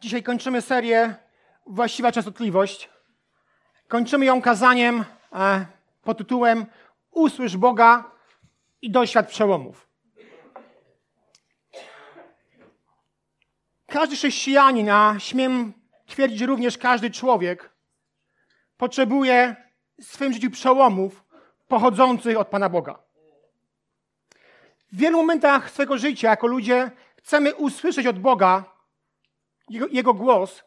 Dzisiaj 0.00 0.22
kończymy 0.22 0.62
serię 0.62 1.14
Właściwa 1.66 2.12
Częstotliwość. 2.12 2.90
Kończymy 3.88 4.24
ją 4.24 4.42
kazaniem 4.42 5.04
e, 5.32 5.66
pod 6.02 6.18
tytułem 6.18 6.66
Usłysz 7.10 7.56
Boga 7.56 8.10
i 8.82 8.90
doświad 8.90 9.28
przełomów. 9.28 9.88
Każdy 13.86 14.16
chrześcijanin, 14.16 14.90
a 14.90 15.14
śmiem 15.18 15.72
twierdzić 16.06 16.42
również 16.42 16.78
każdy 16.78 17.10
człowiek, 17.10 17.70
potrzebuje 18.76 19.56
w 20.00 20.04
swoim 20.04 20.32
życiu 20.32 20.50
przełomów 20.50 21.24
pochodzących 21.68 22.38
od 22.38 22.48
Pana 22.48 22.68
Boga. 22.68 22.98
W 24.92 24.96
wielu 24.96 25.18
momentach 25.18 25.70
swojego 25.70 25.98
życia, 25.98 26.30
jako 26.30 26.46
ludzie, 26.46 26.90
chcemy 27.16 27.54
usłyszeć 27.54 28.06
od 28.06 28.18
Boga 28.18 28.69
jego, 29.70 29.86
jego 29.86 30.14
głos, 30.14 30.62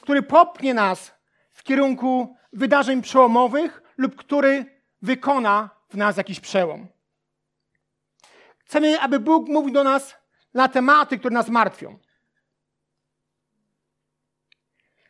który 0.00 0.22
popchnie 0.22 0.74
nas 0.74 1.14
w 1.52 1.62
kierunku 1.62 2.36
wydarzeń 2.52 3.02
przełomowych 3.02 3.82
lub 3.96 4.16
który 4.16 4.82
wykona 5.02 5.70
w 5.88 5.96
nas 5.96 6.16
jakiś 6.16 6.40
przełom. 6.40 6.88
Chcemy, 8.58 9.00
aby 9.00 9.20
Bóg 9.20 9.48
mówił 9.48 9.74
do 9.74 9.84
nas 9.84 10.16
na 10.54 10.68
tematy, 10.68 11.18
które 11.18 11.34
nas 11.34 11.48
martwią. 11.48 11.98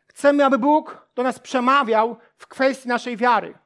Chcemy, 0.06 0.44
aby 0.44 0.58
Bóg 0.58 1.08
do 1.14 1.22
nas 1.22 1.38
przemawiał 1.38 2.16
w 2.36 2.46
kwestii 2.46 2.88
naszej 2.88 3.16
wiary. 3.16 3.58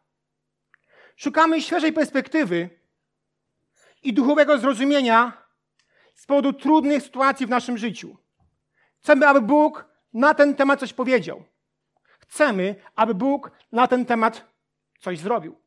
Szukamy 1.17 1.63
świeżej 1.63 1.93
perspektywy 1.93 2.81
i 4.03 4.13
duchowego 4.13 4.59
zrozumienia 4.59 5.33
z 6.15 6.27
powodu 6.27 6.53
trudnych 6.53 7.03
sytuacji 7.03 7.47
w 7.47 7.51
naszym 7.51 7.79
życiu. 7.79 8.17
Chcemy, 9.03 9.29
aby 9.29 9.41
Bóg 9.41 9.85
na 10.13 10.35
ten 10.35 10.55
temat 10.55 10.81
coś 10.81 10.93
powiedział. 10.93 11.45
Chcemy, 12.21 12.75
aby 12.97 13.15
Bóg 13.15 13.51
na 13.73 13.87
ten 13.87 14.07
temat 14.07 14.45
coś 14.99 15.19
zrobił. 15.19 15.61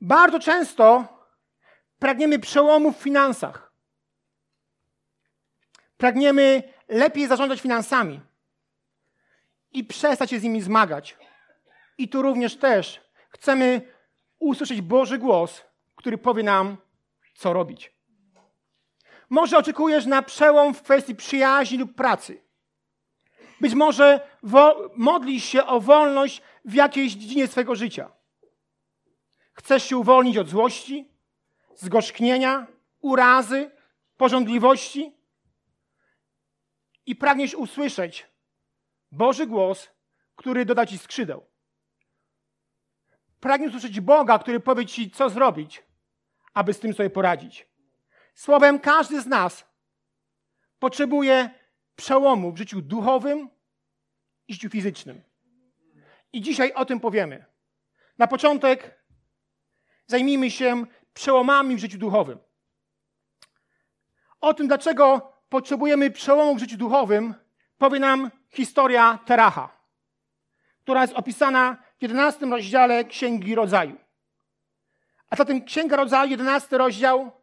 Bardzo 0.00 0.38
często 0.38 1.08
pragniemy 1.98 2.38
przełomu 2.38 2.92
w 2.92 2.96
finansach. 2.96 3.72
Pragniemy 5.96 6.62
lepiej 6.88 7.28
zarządzać 7.28 7.60
finansami 7.60 8.20
i 9.72 9.84
przestać 9.84 10.30
się 10.30 10.40
z 10.40 10.42
nimi 10.42 10.60
zmagać. 10.60 11.16
I 11.98 12.08
tu 12.08 12.22
również 12.22 12.56
też 12.56 13.00
chcemy 13.30 13.92
usłyszeć 14.38 14.80
Boży 14.80 15.18
głos, 15.18 15.62
który 15.96 16.18
powie 16.18 16.42
nam, 16.42 16.76
co 17.34 17.52
robić. 17.52 17.99
Może 19.30 19.58
oczekujesz 19.58 20.06
na 20.06 20.22
przełom 20.22 20.74
w 20.74 20.82
kwestii 20.82 21.14
przyjaźni 21.14 21.78
lub 21.78 21.94
pracy. 21.94 22.42
Być 23.60 23.74
może 23.74 24.20
modlisz 24.96 25.44
się 25.44 25.66
o 25.66 25.80
wolność 25.80 26.42
w 26.64 26.74
jakiejś 26.74 27.12
dziedzinie 27.12 27.46
swojego 27.46 27.74
życia. 27.74 28.10
Chcesz 29.52 29.84
się 29.84 29.96
uwolnić 29.96 30.38
od 30.38 30.48
złości, 30.48 31.08
zgorzknienia, 31.74 32.66
urazy, 33.00 33.70
porządliwości 34.16 35.12
i 37.06 37.16
pragniesz 37.16 37.54
usłyszeć 37.54 38.26
Boży 39.12 39.46
głos, 39.46 39.88
który 40.36 40.64
doda 40.64 40.86
ci 40.86 40.98
skrzydeł. 40.98 41.46
Pragniesz 43.40 43.70
usłyszeć 43.70 44.00
Boga, 44.00 44.38
który 44.38 44.60
powie 44.60 44.86
ci, 44.86 45.10
co 45.10 45.30
zrobić, 45.30 45.82
aby 46.54 46.74
z 46.74 46.80
tym 46.80 46.94
sobie 46.94 47.10
poradzić. 47.10 47.69
Słowem, 48.40 48.78
każdy 48.78 49.20
z 49.20 49.26
nas 49.26 49.64
potrzebuje 50.78 51.50
przełomu 51.96 52.52
w 52.52 52.58
życiu 52.58 52.80
duchowym 52.80 53.50
i 54.48 54.54
życiu 54.54 54.70
fizycznym. 54.70 55.22
I 56.32 56.40
dzisiaj 56.40 56.72
o 56.72 56.84
tym 56.84 57.00
powiemy. 57.00 57.44
Na 58.18 58.26
początek 58.26 59.04
zajmijmy 60.06 60.50
się 60.50 60.86
przełomami 61.14 61.76
w 61.76 61.78
życiu 61.78 61.98
duchowym. 61.98 62.38
O 64.40 64.54
tym, 64.54 64.68
dlaczego 64.68 65.32
potrzebujemy 65.48 66.10
przełomu 66.10 66.54
w 66.54 66.60
życiu 66.60 66.76
duchowym, 66.76 67.34
powie 67.78 67.98
nam 67.98 68.30
historia 68.50 69.18
Teracha, 69.26 69.76
która 70.82 71.02
jest 71.02 71.14
opisana 71.14 71.76
w 71.98 72.02
11 72.02 72.46
rozdziale 72.46 73.04
Księgi 73.04 73.54
Rodzaju. 73.54 73.96
A 75.30 75.36
zatem 75.36 75.64
Księga 75.64 75.96
Rodzaju, 75.96 76.30
11 76.30 76.78
rozdział, 76.78 77.39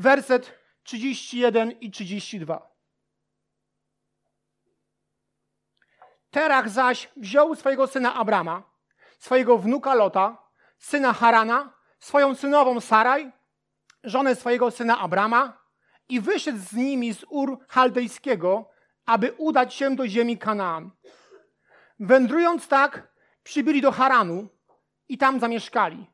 werset 0.00 0.52
31 0.82 1.70
i 1.80 1.90
32. 1.90 2.70
Terach 6.30 6.68
zaś 6.68 7.08
wziął 7.16 7.54
swojego 7.54 7.86
syna 7.86 8.14
Abrama, 8.14 8.62
swojego 9.18 9.58
wnuka 9.58 9.94
Lota, 9.94 10.36
syna 10.78 11.12
Harana, 11.12 11.72
swoją 11.98 12.34
synową 12.34 12.80
Saraj, 12.80 13.32
żonę 14.04 14.36
swojego 14.36 14.70
syna 14.70 14.98
Abrama 14.98 15.58
i 16.08 16.20
wyszedł 16.20 16.58
z 16.58 16.72
nimi 16.72 17.14
z 17.14 17.24
Ur 17.28 17.58
Chaldejskiego, 17.68 18.70
aby 19.06 19.32
udać 19.32 19.74
się 19.74 19.96
do 19.96 20.08
ziemi 20.08 20.38
Kanaan. 20.38 20.90
Wędrując 22.00 22.68
tak, 22.68 23.12
przybyli 23.42 23.80
do 23.80 23.92
Haranu 23.92 24.48
i 25.08 25.18
tam 25.18 25.40
zamieszkali. 25.40 26.06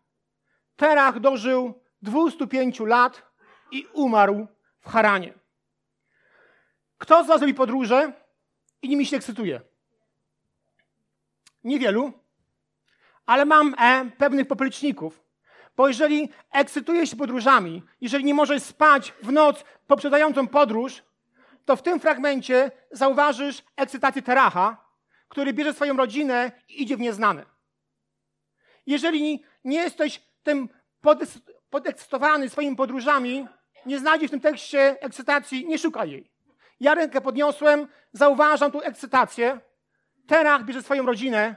Terach 0.76 1.20
dożył 1.20 1.82
205 2.02 2.80
lat 2.80 3.35
i 3.70 3.86
umarł 3.92 4.46
w 4.80 4.88
Haranie. 4.88 5.34
Kto 6.98 7.24
z 7.24 7.26
Was 7.26 7.40
robi 7.40 7.54
podróże 7.54 8.12
i 8.82 8.88
nimi 8.88 9.06
się 9.06 9.16
ekscytuje? 9.16 9.60
Niewielu, 11.64 12.12
ale 13.26 13.44
mam 13.44 13.74
e, 13.78 14.10
pewnych 14.18 14.48
popleczników. 14.48 15.22
Bo 15.76 15.88
jeżeli 15.88 16.28
ekscytujesz 16.52 17.10
się 17.10 17.16
podróżami, 17.16 17.82
jeżeli 18.00 18.24
nie 18.24 18.34
możesz 18.34 18.62
spać 18.62 19.12
w 19.22 19.32
noc 19.32 19.64
poprzedzającą 19.86 20.48
podróż, 20.48 21.02
to 21.64 21.76
w 21.76 21.82
tym 21.82 22.00
fragmencie 22.00 22.70
zauważysz 22.90 23.62
ekscytację 23.76 24.22
Teracha, 24.22 24.76
który 25.28 25.52
bierze 25.52 25.72
swoją 25.72 25.96
rodzinę 25.96 26.52
i 26.68 26.82
idzie 26.82 26.96
w 26.96 27.00
nieznane. 27.00 27.46
Jeżeli 28.86 29.44
nie 29.64 29.78
jesteś 29.78 30.22
tym 30.42 30.68
podekscytowany 31.70 32.48
swoimi 32.48 32.76
podróżami, 32.76 33.46
nie 33.86 33.98
znajdziesz 33.98 34.28
w 34.28 34.30
tym 34.30 34.40
tekście 34.40 35.00
ekscytacji, 35.00 35.66
nie 35.66 35.78
szukaj 35.78 36.10
jej. 36.10 36.30
Ja 36.80 36.94
rękę 36.94 37.20
podniosłem, 37.20 37.88
zauważam 38.12 38.72
tu 38.72 38.80
ekscytację. 38.80 39.60
Terach 40.26 40.64
bierze 40.64 40.82
swoją 40.82 41.06
rodzinę 41.06 41.56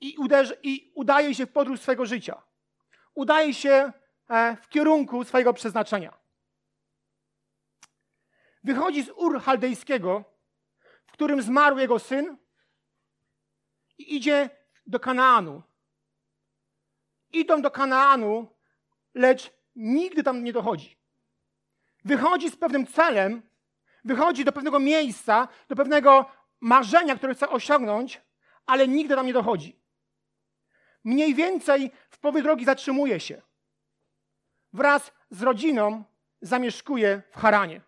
i, 0.00 0.16
uderzy, 0.18 0.56
i 0.62 0.92
udaje 0.94 1.34
się 1.34 1.46
w 1.46 1.52
podróż 1.52 1.80
swojego 1.80 2.06
życia. 2.06 2.42
Udaje 3.14 3.54
się 3.54 3.92
e, 4.30 4.56
w 4.56 4.68
kierunku 4.68 5.24
swojego 5.24 5.52
przeznaczenia. 5.52 6.18
Wychodzi 8.64 9.02
z 9.02 9.10
Ur 9.10 9.40
Chaldejskiego, 9.40 10.24
w 11.06 11.12
którym 11.12 11.42
zmarł 11.42 11.78
jego 11.78 11.98
syn 11.98 12.36
i 13.98 14.16
idzie 14.16 14.50
do 14.86 15.00
Kanaanu. 15.00 15.62
Idą 17.32 17.62
do 17.62 17.70
Kanaanu, 17.70 18.46
lecz 19.14 19.50
nigdy 19.76 20.22
tam 20.22 20.44
nie 20.44 20.52
dochodzi. 20.52 21.01
Wychodzi 22.04 22.50
z 22.50 22.56
pewnym 22.56 22.86
celem, 22.86 23.42
wychodzi 24.04 24.44
do 24.44 24.52
pewnego 24.52 24.78
miejsca, 24.78 25.48
do 25.68 25.76
pewnego 25.76 26.26
marzenia, 26.60 27.16
które 27.16 27.34
chce 27.34 27.48
osiągnąć, 27.48 28.20
ale 28.66 28.88
nigdy 28.88 29.14
tam 29.14 29.26
nie 29.26 29.32
dochodzi. 29.32 29.82
Mniej 31.04 31.34
więcej 31.34 31.90
w 32.10 32.18
połowie 32.18 32.42
drogi 32.42 32.64
zatrzymuje 32.64 33.20
się. 33.20 33.42
Wraz 34.72 35.12
z 35.30 35.42
rodziną 35.42 36.04
zamieszkuje 36.40 37.22
w 37.30 37.36
Haranie. 37.36 37.80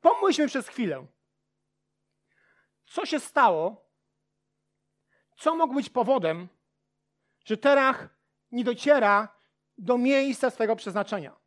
Pomyślmy 0.00 0.48
przez 0.48 0.68
chwilę. 0.68 1.06
Co 2.86 3.06
się 3.06 3.20
stało? 3.20 3.84
Co 5.36 5.54
mogło 5.54 5.74
być 5.74 5.90
powodem, 5.90 6.48
że 7.44 7.56
Terach 7.56 8.08
nie 8.52 8.64
dociera 8.64 9.28
do 9.78 9.98
miejsca 9.98 10.50
swojego 10.50 10.76
przeznaczenia? 10.76 11.43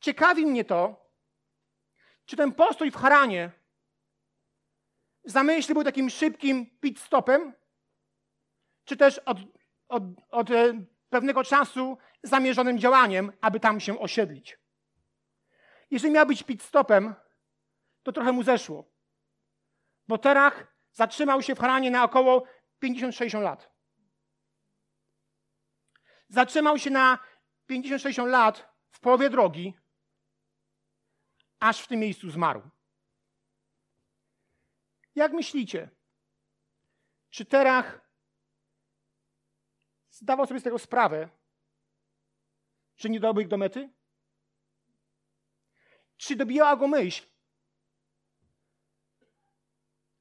Ciekawi 0.00 0.46
mnie 0.46 0.64
to, 0.64 1.10
czy 2.24 2.36
ten 2.36 2.52
postój 2.52 2.90
w 2.90 2.96
Haranie 2.96 3.52
w 5.24 5.30
zamyśle 5.30 5.74
był 5.74 5.84
takim 5.84 6.10
szybkim 6.10 6.78
pit 6.80 7.00
stopem, 7.00 7.52
czy 8.84 8.96
też 8.96 9.18
od, 9.18 9.38
od, 9.88 10.02
od 10.30 10.50
e, 10.50 10.84
pewnego 11.08 11.44
czasu 11.44 11.98
zamierzonym 12.22 12.78
działaniem, 12.78 13.32
aby 13.40 13.60
tam 13.60 13.80
się 13.80 13.98
osiedlić. 13.98 14.58
Jeżeli 15.90 16.12
miał 16.14 16.26
być 16.26 16.42
pit 16.42 16.62
stopem, 16.62 17.14
to 18.02 18.12
trochę 18.12 18.32
mu 18.32 18.42
zeszło. 18.42 18.90
Bo 20.08 20.18
Terach 20.18 20.76
zatrzymał 20.92 21.42
się 21.42 21.54
w 21.54 21.58
Haranie 21.58 21.90
na 21.90 22.04
około 22.04 22.46
50-60 22.84 23.42
lat. 23.42 23.70
Zatrzymał 26.28 26.78
się 26.78 26.90
na 26.90 27.18
50-60 27.70 28.26
lat 28.26 28.74
w 28.90 29.00
połowie 29.00 29.30
drogi, 29.30 29.74
aż 31.60 31.80
w 31.80 31.88
tym 31.88 32.00
miejscu 32.00 32.30
zmarł. 32.30 32.62
Jak 35.14 35.32
myślicie? 35.32 35.90
Czy 37.30 37.44
Terach 37.44 38.00
zdawał 40.10 40.46
sobie 40.46 40.60
z 40.60 40.62
tego 40.62 40.78
sprawę, 40.78 41.28
że 42.96 43.08
nie 43.08 43.20
dobył 43.20 43.42
ich 43.42 43.48
do 43.48 43.56
mety? 43.56 43.90
Czy 46.16 46.36
dobijała 46.36 46.76
go 46.76 46.88
myśl, 46.88 47.26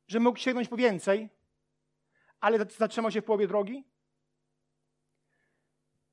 że 0.07 0.19
mógł 0.19 0.39
sięgnąć 0.39 0.67
po 0.67 0.77
więcej, 0.77 1.29
ale 2.39 2.65
zatrzymał 2.65 3.11
się 3.11 3.21
w 3.21 3.25
połowie 3.25 3.47
drogi? 3.47 3.83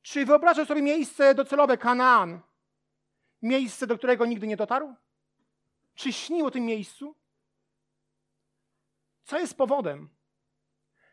Czy 0.03 0.27
wyobrażał 0.27 0.67
sobie 0.67 0.83
miejsce 0.83 1.35
docelowe 1.35 1.79
Kanaan, 1.79 2.41
miejsce, 3.43 3.87
do 3.87 3.99
którego 3.99 4.27
nigdy 4.27 4.47
nie 4.47 4.57
dotarł? 4.57 4.95
Czy 5.95 6.13
śnił 6.13 6.47
o 6.47 6.51
tym 6.51 6.65
miejscu? 6.65 7.17
Co 9.25 9.39
jest 9.39 9.57
powodem, 9.57 10.09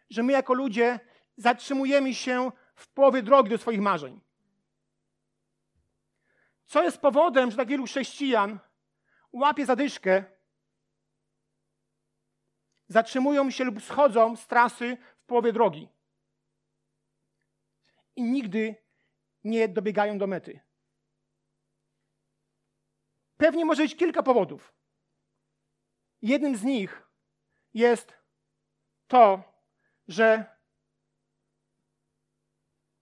że 0.10 0.24
my 0.24 0.34
jako 0.34 0.54
ludzie 0.54 1.00
zatrzymujemy 1.38 2.14
się 2.14 2.52
w 2.76 2.88
połowie 2.88 3.24
drogi 3.24 3.50
do 3.50 3.58
swoich 3.58 3.82
marzeń? 3.82 4.22
Co 6.66 6.84
jest 6.84 6.98
powodem, 6.98 7.52
że 7.52 7.58
tak 7.58 7.68
wielu 7.68 7.86
chrześcijan 7.86 8.60
łapie 9.32 9.66
zadyszkę, 9.66 10.24
zatrzymują 12.88 13.52
się 13.52 13.64
lub 13.64 13.82
schodzą 13.84 14.36
z 14.36 14.48
trasy 14.48 14.98
w 15.20 15.26
połowie 15.26 15.54
drogi 15.54 15.90
i 18.16 18.24
nigdy 18.24 18.76
nie 19.44 19.68
dobiegają 19.68 20.18
do 20.18 20.28
mety? 20.28 20.69
Pewnie 23.40 23.66
może 23.66 23.84
być 23.84 23.96
kilka 23.96 24.24
powodów. 24.24 24.74
Jednym 26.22 26.56
z 26.56 26.64
nich 26.64 27.08
jest 27.74 28.14
to, 29.08 29.44
że 30.08 30.46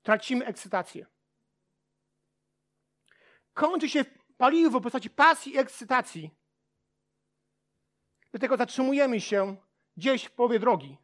tracimy 0.04 0.45
ekscytację. 0.45 1.06
Kończy 3.54 3.89
się 3.89 4.06
paliwo 4.38 4.80
w 4.80 4.84
postaci 4.84 5.10
pasji 5.10 5.54
i 5.54 5.57
ekscytacji. 5.57 6.31
Dlatego 8.31 8.57
zatrzymujemy 8.57 9.22
się 9.22 9.57
gdzieś 9.98 10.24
w 10.24 10.31
połowie 10.31 10.60
drogi 10.60 10.98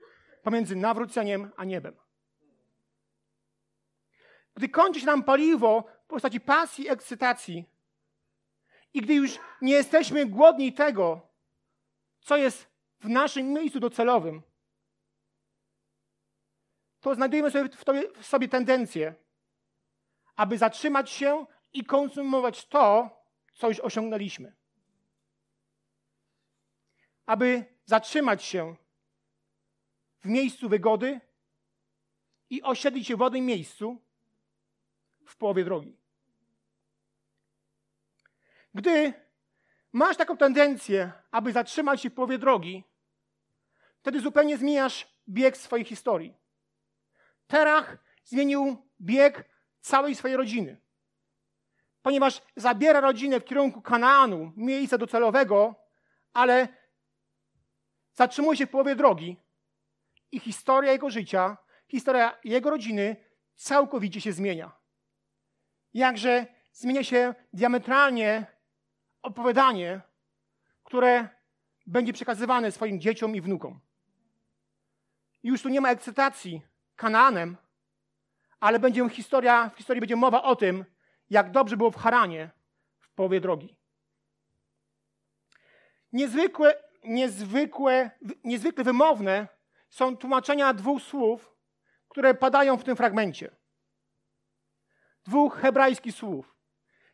pomiędzy 0.43 0.75
nawróceniem 0.75 1.51
a 1.57 1.63
niebem. 1.63 1.95
Gdy 4.55 4.69
kończy 4.69 4.99
się 4.99 5.05
nam 5.05 5.23
paliwo 5.23 5.83
w 6.03 6.07
postaci 6.07 6.39
pasji 6.39 6.85
i 6.85 6.89
ekscytacji 6.89 7.72
i 8.93 9.01
gdy 9.01 9.13
już 9.13 9.39
nie 9.61 9.73
jesteśmy 9.73 10.25
głodni 10.25 10.73
tego, 10.73 11.21
co 12.21 12.37
jest 12.37 12.67
w 12.99 13.09
naszym 13.09 13.53
miejscu 13.53 13.79
docelowym, 13.79 14.41
to 17.01 17.15
znajdujemy 17.15 17.51
sobie 17.51 17.69
w, 17.69 17.85
tobie, 17.85 18.03
w 18.21 18.25
sobie 18.25 18.47
tendencję, 18.47 19.15
aby 20.35 20.57
zatrzymać 20.57 21.09
się 21.09 21.45
i 21.73 21.85
konsumować 21.85 22.67
to, 22.67 23.09
co 23.53 23.67
już 23.67 23.79
osiągnęliśmy. 23.79 24.55
Aby 27.25 27.65
zatrzymać 27.85 28.43
się 28.43 28.75
w 30.19 30.25
miejscu 30.25 30.69
wygody 30.69 31.21
i 32.49 32.61
osiedlić 32.61 33.07
się 33.07 33.15
w 33.15 33.19
wodnym 33.19 33.45
miejscu 33.45 34.01
w 35.25 35.35
połowie 35.37 35.63
drogi. 35.63 36.02
Gdy 38.73 39.13
masz 39.93 40.17
taką 40.17 40.37
tendencję, 40.37 41.11
aby 41.31 41.51
zatrzymać 41.51 42.01
się 42.01 42.09
w 42.09 42.13
połowie 42.13 42.37
drogi, 42.37 42.83
wtedy 43.99 44.19
zupełnie 44.19 44.57
zmieniasz 44.57 45.07
bieg 45.29 45.57
swojej 45.57 45.85
historii. 45.85 46.37
Terach 47.47 47.97
zmienił 48.23 48.77
bieg 49.01 49.49
całej 49.79 50.15
swojej 50.15 50.37
rodziny. 50.37 50.81
Ponieważ 52.01 52.41
zabiera 52.55 52.99
rodzinę 52.99 53.39
w 53.39 53.45
kierunku 53.45 53.81
Kanaanu, 53.81 54.51
miejsca 54.55 54.97
docelowego, 54.97 55.75
ale 56.33 56.67
zatrzymuje 58.13 58.57
się 58.57 58.65
w 58.65 58.69
połowie 58.69 58.95
drogi 58.95 59.37
i 60.31 60.39
historia 60.39 60.91
jego 60.91 61.09
życia, 61.09 61.57
historia 61.87 62.39
jego 62.43 62.69
rodziny 62.69 63.15
całkowicie 63.55 64.21
się 64.21 64.33
zmienia. 64.33 64.71
Jakże 65.93 66.45
zmienia 66.73 67.03
się 67.03 67.35
diametralnie 67.53 68.52
opowiadanie, 69.23 70.01
które 70.83 71.29
będzie 71.87 72.13
przekazywane 72.13 72.71
swoim 72.71 72.99
dzieciom 73.01 73.35
i 73.35 73.41
wnukom. 73.41 73.79
Już 75.43 75.61
tu 75.61 75.69
nie 75.69 75.81
ma 75.81 75.91
ekscytacji 75.91 76.61
Kanaanem, 76.95 77.57
ale 78.59 78.79
będzie 78.79 79.09
historia, 79.09 79.69
w 79.69 79.77
historii 79.77 80.01
będzie 80.01 80.15
mowa 80.15 80.43
o 80.43 80.55
tym, 80.55 80.85
jak 81.29 81.51
dobrze 81.51 81.77
było 81.77 81.91
w 81.91 81.97
Haranie 81.97 82.49
w 82.99 83.09
połowie 83.09 83.41
drogi. 83.41 83.77
Niezwykłe, 86.11 86.75
niezwykłe, 87.03 88.11
niezwykle 88.43 88.83
wymowne 88.83 89.47
są 89.89 90.17
tłumaczenia 90.17 90.73
dwóch 90.73 91.01
słów, 91.01 91.55
które 92.09 92.33
padają 92.33 92.77
w 92.77 92.83
tym 92.83 92.95
fragmencie. 92.95 93.55
Dwóch 95.25 95.57
hebrajskich 95.57 96.15
słów. 96.15 96.55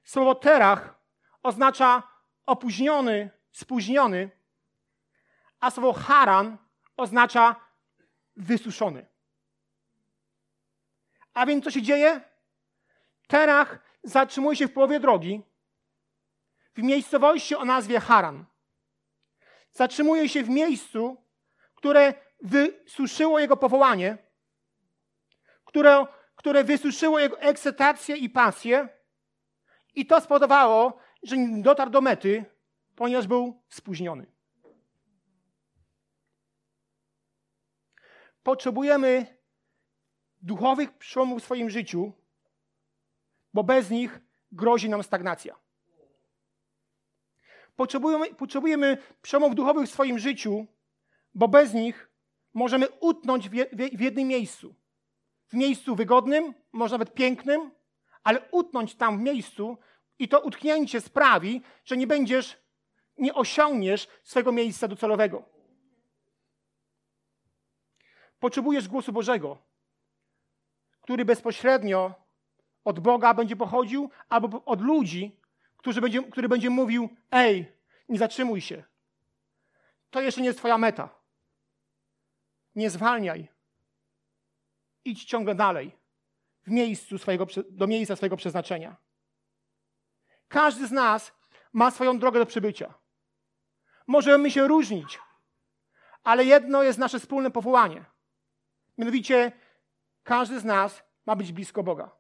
Słowo 0.04 0.36
terach 0.36 0.99
oznacza 1.44 2.04
opóźniony, 2.46 3.30
spóźniony, 3.52 4.30
a 5.60 5.72
słowo 5.72 5.94
haran 5.94 6.58
oznacza 6.98 7.56
wysuszony. 8.36 9.06
A 11.34 11.46
więc 11.46 11.64
co 11.64 11.72
się 11.72 11.82
dzieje? 11.82 12.22
Terach 13.28 13.80
zatrzymuje 14.04 14.56
się 14.56 14.68
w 14.68 14.74
połowie 14.74 15.00
drogi 15.00 15.42
w 16.76 16.84
miejscowości 16.84 17.56
o 17.56 17.66
nazwie 17.66 18.00
Haran. 18.00 18.46
Zatrzymuje 19.72 20.30
się 20.30 20.44
w 20.44 20.50
miejscu, 20.50 21.24
które 21.76 22.14
wysuszyło 22.42 23.40
jego 23.40 23.58
powołanie, 23.58 24.18
które, 25.66 26.08
które 26.36 26.64
wysuszyło 26.64 27.20
jego 27.20 27.40
ekscytację 27.40 28.16
i 28.16 28.30
pasję, 28.30 28.90
i 29.96 30.06
to 30.06 30.22
spowodowało, 30.22 31.00
że 31.24 31.38
nie 31.38 31.64
dotarł 31.64 31.92
do 31.92 32.02
mety, 32.02 32.46
ponieważ 32.96 33.28
był 33.28 33.62
spóźniony. 33.70 34.26
Potrzebujemy 38.44 39.38
duchowych 40.42 40.98
przełomów 40.98 41.42
w 41.42 41.46
swoim 41.46 41.70
życiu, 41.70 42.12
bo 43.54 43.64
bez 43.64 43.90
nich 43.90 44.20
grozi 44.52 44.90
nam 44.90 45.04
stagnacja. 45.04 45.60
Potrzebujemy, 47.76 48.36
potrzebujemy 48.36 48.98
przełomów 49.22 49.56
duchowych 49.56 49.88
w 49.88 49.92
swoim 49.92 50.20
życiu, 50.20 50.66
bo 51.36 51.48
bez 51.48 51.74
nich 51.74 52.10
możemy 52.54 52.90
utnąć 52.90 53.50
w, 53.50 53.54
w 53.94 54.02
jednym 54.02 54.28
miejscu. 54.28 54.76
W 55.48 55.54
miejscu 55.54 55.96
wygodnym, 55.96 56.54
może 56.72 56.94
nawet 56.98 57.14
pięknym, 57.14 57.72
ale 58.24 58.52
utnąć 58.52 58.96
tam 58.96 59.18
w 59.18 59.22
miejscu 59.22 59.78
i 60.20 60.28
to 60.28 60.40
utknięcie 60.40 61.02
sprawi, 61.02 61.62
że 61.86 61.98
nie 61.98 62.08
będziesz, 62.08 62.58
nie 63.18 63.34
osiągniesz 63.34 64.08
swego 64.24 64.52
miejsca 64.52 64.88
docelowego. 64.88 65.44
Potrzebujesz 68.40 68.88
głosu 68.88 69.12
Bożego, 69.12 69.58
który 71.02 71.26
bezpośrednio 71.26 72.14
od 72.84 73.00
Boga 73.00 73.34
będzie 73.34 73.56
pochodził, 73.56 74.10
albo 74.30 74.66
od 74.66 74.82
ludzi, 74.82 75.40
którzy 75.78 76.02
będzie, 76.02 76.24
który 76.24 76.50
będzie 76.50 76.70
mówił: 76.70 77.10
Ej, 77.32 77.72
nie 78.10 78.18
zatrzymuj 78.20 78.62
się. 78.62 78.84
To 80.10 80.22
jeszcze 80.22 80.42
nie 80.42 80.48
jest 80.48 80.60
Twoja 80.60 80.78
meta. 80.78 81.10
Nie 82.76 82.90
zwalniaj. 82.90 83.48
Idź 85.06 85.26
ciągle 85.26 85.56
dalej, 85.56 85.96
w 86.64 86.72
miejscu 86.72 87.18
swojego, 87.18 87.48
do 87.70 87.88
miejsca 87.88 88.16
swojego 88.16 88.38
przeznaczenia. 88.38 88.96
Każdy 90.50 90.88
z 90.88 90.92
nas 90.92 91.32
ma 91.74 91.92
swoją 91.92 92.20
drogę 92.20 92.40
do 92.40 92.46
przybycia. 92.46 92.94
Możemy 94.08 94.52
się 94.52 94.68
różnić, 94.68 95.20
ale 96.24 96.46
jedno 96.46 96.84
jest 96.84 97.00
nasze 97.00 97.20
wspólne 97.20 97.52
powołanie. 97.52 98.06
Mianowicie 98.98 99.52
każdy 100.24 100.60
z 100.60 100.64
nas 100.64 101.04
ma 101.26 101.36
być 101.36 101.52
blisko 101.52 101.84
Boga. 101.84 102.12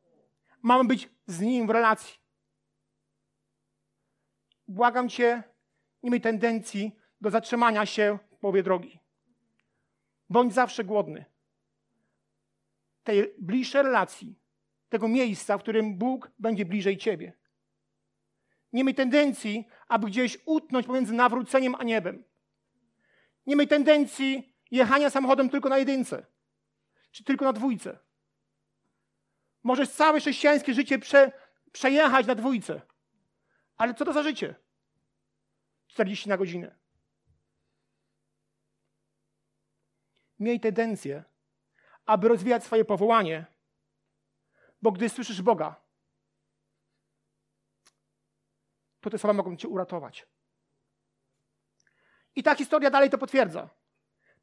Mamy 0.61 0.85
być 0.85 1.09
z 1.27 1.39
Nim 1.39 1.67
w 1.67 1.69
relacji. 1.69 2.19
Błagam 4.67 5.09
Cię, 5.09 5.43
nie 6.03 6.11
miej 6.11 6.21
tendencji 6.21 6.95
do 7.21 7.29
zatrzymania 7.29 7.85
się 7.85 8.19
w 8.31 8.37
połowie 8.37 8.63
drogi. 8.63 8.99
Bądź 10.29 10.53
zawsze 10.53 10.83
głodny. 10.83 11.25
Tej 13.03 13.33
bliższej 13.39 13.83
relacji, 13.83 14.39
tego 14.89 15.07
miejsca, 15.07 15.57
w 15.57 15.61
którym 15.61 15.97
Bóg 15.97 16.31
będzie 16.39 16.65
bliżej 16.65 16.97
Ciebie. 16.97 17.38
Nie 18.73 18.83
miej 18.83 18.95
tendencji, 18.95 19.67
aby 19.87 20.07
gdzieś 20.07 20.37
utnąć 20.45 20.85
pomiędzy 20.87 21.13
nawróceniem 21.13 21.75
a 21.75 21.83
niebem. 21.83 22.23
Nie 23.45 23.55
miej 23.55 23.67
tendencji 23.67 24.55
jechania 24.71 25.09
samochodem 25.09 25.49
tylko 25.49 25.69
na 25.69 25.77
jedynce, 25.77 26.25
czy 27.11 27.23
tylko 27.23 27.45
na 27.45 27.53
dwójce. 27.53 27.99
Możesz 29.63 29.89
całe 29.89 30.19
chrześcijańskie 30.19 30.73
życie 30.73 30.99
prze, 30.99 31.31
przejechać 31.71 32.27
na 32.27 32.35
dwójce. 32.35 32.81
Ale 33.77 33.93
co 33.93 34.05
to 34.05 34.13
za 34.13 34.23
życie? 34.23 34.55
40 35.87 36.29
na 36.29 36.37
godzinę. 36.37 36.75
Miej 40.39 40.59
tendencję, 40.59 41.23
aby 42.05 42.27
rozwijać 42.27 42.63
swoje 42.63 42.85
powołanie, 42.85 43.45
bo 44.81 44.91
gdy 44.91 45.09
słyszysz 45.09 45.41
Boga, 45.41 45.88
to 49.01 49.09
te 49.09 49.17
słowa 49.17 49.33
mogą 49.33 49.55
cię 49.55 49.67
uratować. 49.67 50.25
I 52.35 52.43
ta 52.43 52.55
historia 52.55 52.89
dalej 52.89 53.09
to 53.09 53.17
potwierdza. 53.17 53.69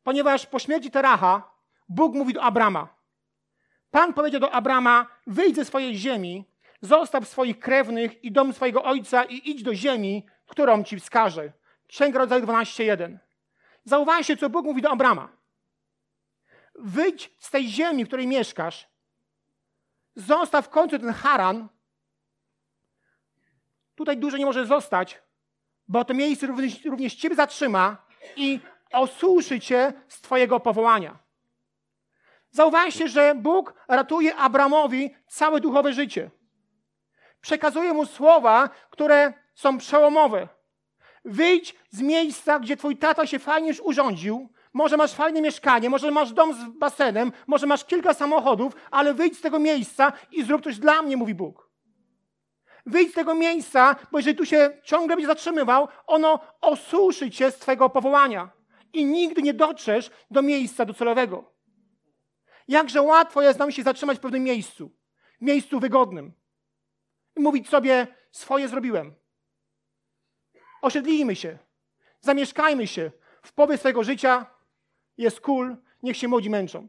Ponieważ 0.02 0.46
po 0.46 0.58
śmierci 0.58 0.90
Teracha 0.90 1.50
Bóg 1.88 2.14
mówi 2.14 2.34
do 2.34 2.42
Abrama. 2.42 2.88
Pan 3.90 4.14
powiedział 4.14 4.40
do 4.40 4.50
Abrama: 4.50 5.06
wyjdź 5.26 5.56
ze 5.56 5.64
swojej 5.64 5.96
ziemi, 5.96 6.44
zostaw 6.80 7.28
swoich 7.28 7.58
krewnych 7.58 8.25
i 8.25 8.32
dom 8.32 8.52
swojego 8.52 8.84
ojca 8.84 9.25
i 9.25 9.50
idź 9.50 9.62
do 9.62 9.75
ziemi, 9.75 10.26
którą 10.46 10.84
ci 10.84 11.00
wskażę. 11.00 11.52
Księga 11.86 12.18
Rodzaju 12.18 12.46
12:1. 12.46 13.18
Zauważcie, 13.84 14.36
co 14.36 14.50
Bóg 14.50 14.66
mówi 14.66 14.82
do 14.82 14.90
Abrama. 14.90 15.28
Wyjdź 16.75 17.34
z 17.38 17.50
tej 17.50 17.68
ziemi, 17.68 18.04
w 18.04 18.06
której 18.06 18.26
mieszkasz. 18.26 18.88
Zostaw 20.16 20.66
w 20.66 20.68
końcu 20.68 20.98
ten 20.98 21.12
haran. 21.12 21.68
Tutaj 23.96 24.16
dużo 24.16 24.36
nie 24.36 24.46
może 24.46 24.66
zostać, 24.66 25.22
bo 25.88 26.04
to 26.04 26.14
miejsce 26.14 26.46
również, 26.46 26.84
również 26.84 27.14
ciebie 27.14 27.36
zatrzyma 27.36 28.06
i 28.36 28.60
osuszy 28.92 29.60
cię 29.60 29.92
z 30.08 30.20
twojego 30.20 30.60
powołania. 30.60 31.18
Zauważcie, 32.50 33.08
że 33.08 33.34
Bóg 33.34 33.74
ratuje 33.88 34.36
Abramowi 34.36 35.14
całe 35.26 35.60
duchowe 35.60 35.92
życie. 35.92 36.30
Przekazuje 37.40 37.92
mu 37.92 38.06
słowa, 38.06 38.68
które 38.90 39.32
są 39.54 39.78
przełomowe. 39.78 40.48
Wyjdź 41.24 41.74
z 41.90 42.00
miejsca, 42.00 42.58
gdzie 42.58 42.76
twój 42.76 42.96
tata 42.96 43.26
się 43.26 43.38
fajnie 43.38 43.68
już 43.68 43.80
urządził. 43.80 44.48
Może 44.72 44.96
masz 44.96 45.12
fajne 45.12 45.40
mieszkanie, 45.40 45.90
może 45.90 46.10
masz 46.10 46.32
dom 46.32 46.54
z 46.54 46.78
basenem, 46.78 47.32
może 47.46 47.66
masz 47.66 47.84
kilka 47.84 48.14
samochodów, 48.14 48.72
ale 48.90 49.14
wyjdź 49.14 49.38
z 49.38 49.40
tego 49.40 49.58
miejsca 49.58 50.12
i 50.32 50.44
zrób 50.44 50.64
coś 50.64 50.78
dla 50.78 51.02
mnie, 51.02 51.16
mówi 51.16 51.34
Bóg. 51.34 51.65
Wyjdź 52.86 53.10
z 53.10 53.14
tego 53.14 53.34
miejsca, 53.34 53.96
bo 54.12 54.18
jeżeli 54.18 54.36
tu 54.36 54.46
się 54.46 54.80
ciągle 54.82 55.16
będzie 55.16 55.26
zatrzymywał, 55.26 55.88
ono 56.06 56.40
osuszy 56.60 57.30
cię 57.30 57.50
z 57.50 57.58
twojego 57.58 57.90
powołania 57.90 58.50
i 58.92 59.04
nigdy 59.04 59.42
nie 59.42 59.54
dotrzesz 59.54 60.10
do 60.30 60.42
miejsca 60.42 60.84
docelowego. 60.84 61.52
Jakże 62.68 63.02
łatwo 63.02 63.42
jest 63.42 63.58
nam 63.58 63.72
się 63.72 63.82
zatrzymać 63.82 64.18
w 64.18 64.20
pewnym 64.20 64.42
miejscu, 64.42 64.90
miejscu 65.40 65.80
wygodnym 65.80 66.32
i 67.36 67.40
mówić 67.40 67.68
sobie, 67.68 68.06
swoje 68.30 68.68
zrobiłem. 68.68 69.14
Osiedlijmy 70.82 71.36
się, 71.36 71.58
zamieszkajmy 72.20 72.86
się. 72.86 73.10
W 73.42 73.52
połowie 73.52 73.78
swojego 73.78 74.04
życia 74.04 74.46
jest 75.18 75.40
kul, 75.40 75.76
niech 76.02 76.16
się 76.16 76.28
młodzi 76.28 76.50
męczą. 76.50 76.88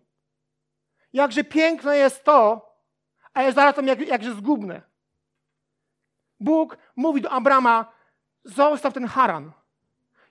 Jakże 1.13 1.43
piękne 1.43 1.97
jest 1.97 2.23
to, 2.23 2.69
a 3.33 3.43
jest 3.43 3.55
zarazem 3.55 3.87
jak, 3.87 4.07
jakże 4.07 4.33
zgubne. 4.33 4.81
Bóg 6.39 6.77
mówi 6.95 7.21
do 7.21 7.29
Abrama, 7.31 7.91
zostaw 8.43 8.93
ten 8.93 9.07
haran. 9.07 9.51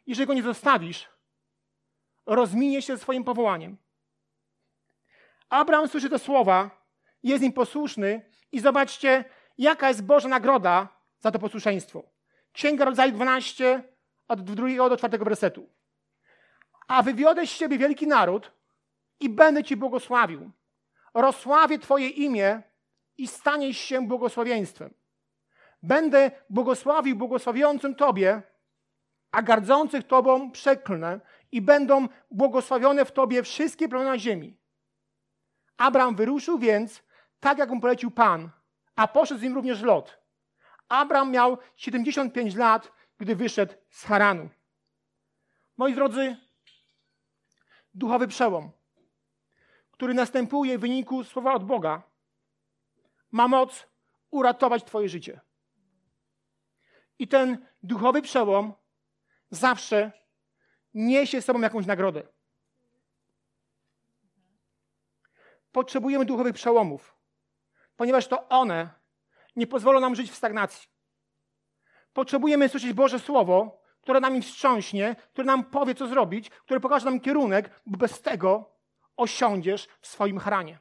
Jeżeli 0.06 0.26
go 0.26 0.34
nie 0.34 0.42
zostawisz, 0.42 1.08
rozminie 2.26 2.82
się 2.82 2.98
swoim 2.98 3.24
powołaniem. 3.24 3.76
Abraham 5.48 5.88
słyszy 5.88 6.10
te 6.10 6.18
słowa, 6.18 6.70
jest 7.22 7.44
im 7.44 7.52
posłuszny 7.52 8.30
i 8.52 8.60
zobaczcie, 8.60 9.24
jaka 9.58 9.88
jest 9.88 10.04
Boża 10.04 10.28
nagroda 10.28 10.88
za 11.20 11.30
to 11.30 11.38
posłuszeństwo. 11.38 12.02
Księga 12.52 12.84
Rodzaju 12.84 13.12
12, 13.12 13.82
od 14.28 14.40
2 14.40 14.88
do 14.88 14.96
4 14.96 15.18
wersetu. 15.18 15.68
A 16.88 17.02
wywiodę 17.02 17.46
z 17.46 17.50
siebie 17.50 17.78
wielki 17.78 18.06
naród 18.06 18.52
i 19.20 19.28
będę 19.28 19.64
Ci 19.64 19.76
błogosławił. 19.76 20.50
Rozsławię 21.14 21.78
Twoje 21.78 22.08
imię 22.08 22.62
i 23.18 23.28
staniesz 23.28 23.78
się 23.78 24.06
błogosławieństwem. 24.06 24.94
Będę 25.86 26.30
błogosławił 26.50 27.16
błogosławiącym 27.16 27.94
Tobie, 27.94 28.42
a 29.30 29.42
gardzących 29.42 30.06
Tobą 30.06 30.50
przeklnę 30.50 31.20
i 31.52 31.62
będą 31.62 32.08
błogosławione 32.30 33.04
w 33.04 33.12
Tobie 33.12 33.42
wszystkie 33.42 33.88
plemiona 33.88 34.18
ziemi. 34.18 34.56
Abraham 35.76 36.16
wyruszył 36.16 36.58
więc, 36.58 37.02
tak 37.40 37.58
jak 37.58 37.70
mu 37.70 37.80
polecił 37.80 38.10
Pan, 38.10 38.50
a 38.96 39.08
poszedł 39.08 39.40
z 39.40 39.42
nim 39.42 39.54
również 39.54 39.82
Lot. 39.82 40.18
Abraham 40.88 41.30
miał 41.30 41.58
75 41.76 42.54
lat, 42.54 42.92
gdy 43.18 43.36
wyszedł 43.36 43.74
z 43.90 44.04
Haranu. 44.04 44.48
Moi 45.76 45.94
drodzy, 45.94 46.36
duchowy 47.94 48.28
przełom, 48.28 48.70
który 49.90 50.14
następuje 50.14 50.78
w 50.78 50.80
wyniku 50.80 51.24
słowa 51.24 51.54
od 51.54 51.64
Boga, 51.64 52.02
ma 53.32 53.48
moc 53.48 53.86
uratować 54.30 54.84
Twoje 54.84 55.08
życie. 55.08 55.45
I 57.18 57.28
ten 57.28 57.66
duchowy 57.82 58.22
przełom 58.22 58.72
zawsze 59.50 60.12
niesie 60.94 61.42
z 61.42 61.44
sobą 61.44 61.60
jakąś 61.60 61.86
nagrodę. 61.86 62.22
Potrzebujemy 65.72 66.24
duchowych 66.24 66.54
przełomów, 66.54 67.16
ponieważ 67.96 68.28
to 68.28 68.48
one 68.48 68.90
nie 69.56 69.66
pozwolą 69.66 70.00
nam 70.00 70.14
żyć 70.14 70.30
w 70.30 70.36
stagnacji. 70.36 70.88
Potrzebujemy 72.12 72.68
słyszeć 72.68 72.92
Boże 72.92 73.18
Słowo, 73.18 73.82
które 74.00 74.20
nam 74.20 74.42
wstrząśnie, 74.42 75.16
które 75.32 75.46
nam 75.46 75.64
powie, 75.64 75.94
co 75.94 76.06
zrobić, 76.06 76.50
które 76.50 76.80
pokaże 76.80 77.04
nam 77.04 77.20
kierunek, 77.20 77.80
bo 77.86 77.98
bez 77.98 78.22
tego 78.22 78.72
osiądziesz 79.16 79.88
w 80.00 80.06
swoim 80.06 80.38
hranie. 80.38 80.78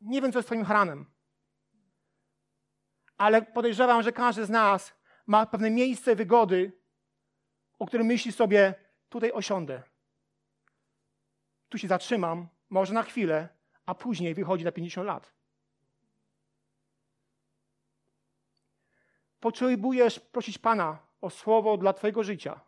Nie 0.00 0.22
wiem, 0.22 0.32
co 0.32 0.38
jest 0.38 0.48
Twoim 0.48 0.64
hranem, 0.64 1.06
ale 3.20 3.42
podejrzewam, 3.42 4.02
że 4.02 4.12
każdy 4.12 4.46
z 4.46 4.50
nas 4.50 4.94
ma 5.26 5.46
pewne 5.46 5.70
miejsce 5.70 6.16
wygody, 6.16 6.72
o 7.78 7.86
którym 7.86 8.06
myśli 8.06 8.32
sobie, 8.32 8.74
tutaj 9.08 9.32
osiądę. 9.32 9.82
Tu 11.68 11.78
się 11.78 11.88
zatrzymam, 11.88 12.48
może 12.70 12.94
na 12.94 13.02
chwilę, 13.02 13.48
a 13.86 13.94
później 13.94 14.34
wychodzi 14.34 14.64
na 14.64 14.72
50 14.72 15.06
lat. 15.06 15.34
Potrzebujesz 19.40 20.20
prosić 20.20 20.58
Pana 20.58 20.98
o 21.20 21.30
słowo 21.30 21.76
dla 21.76 21.92
Twojego 21.92 22.22
życia, 22.22 22.60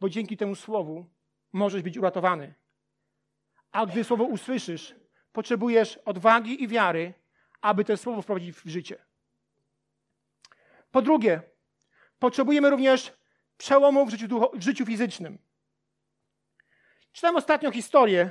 bo 0.00 0.08
dzięki 0.08 0.36
temu 0.36 0.54
słowu 0.54 1.10
możesz 1.52 1.82
być 1.82 1.98
uratowany. 1.98 2.54
A 3.72 3.86
gdy 3.86 4.04
słowo 4.04 4.24
usłyszysz, 4.24 4.94
potrzebujesz 5.32 5.96
odwagi 5.96 6.62
i 6.62 6.68
wiary, 6.68 7.14
aby 7.60 7.84
to 7.84 7.96
słowo 7.96 8.22
wprowadzić 8.22 8.56
w 8.56 8.66
życie. 8.68 9.05
Po 10.90 11.02
drugie, 11.02 11.42
potrzebujemy 12.18 12.70
również 12.70 13.12
przełomu 13.56 14.06
w 14.06 14.10
życiu, 14.10 14.50
w 14.54 14.62
życiu 14.62 14.86
fizycznym. 14.86 15.38
Czytam 17.12 17.36
ostatnio 17.36 17.70
historię 17.70 18.30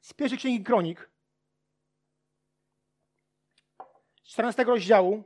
z 0.00 0.12
pierwszej 0.12 0.38
księgi 0.38 0.64
kronik, 0.64 1.10
14 4.32 4.64
rozdziału. 4.64 5.24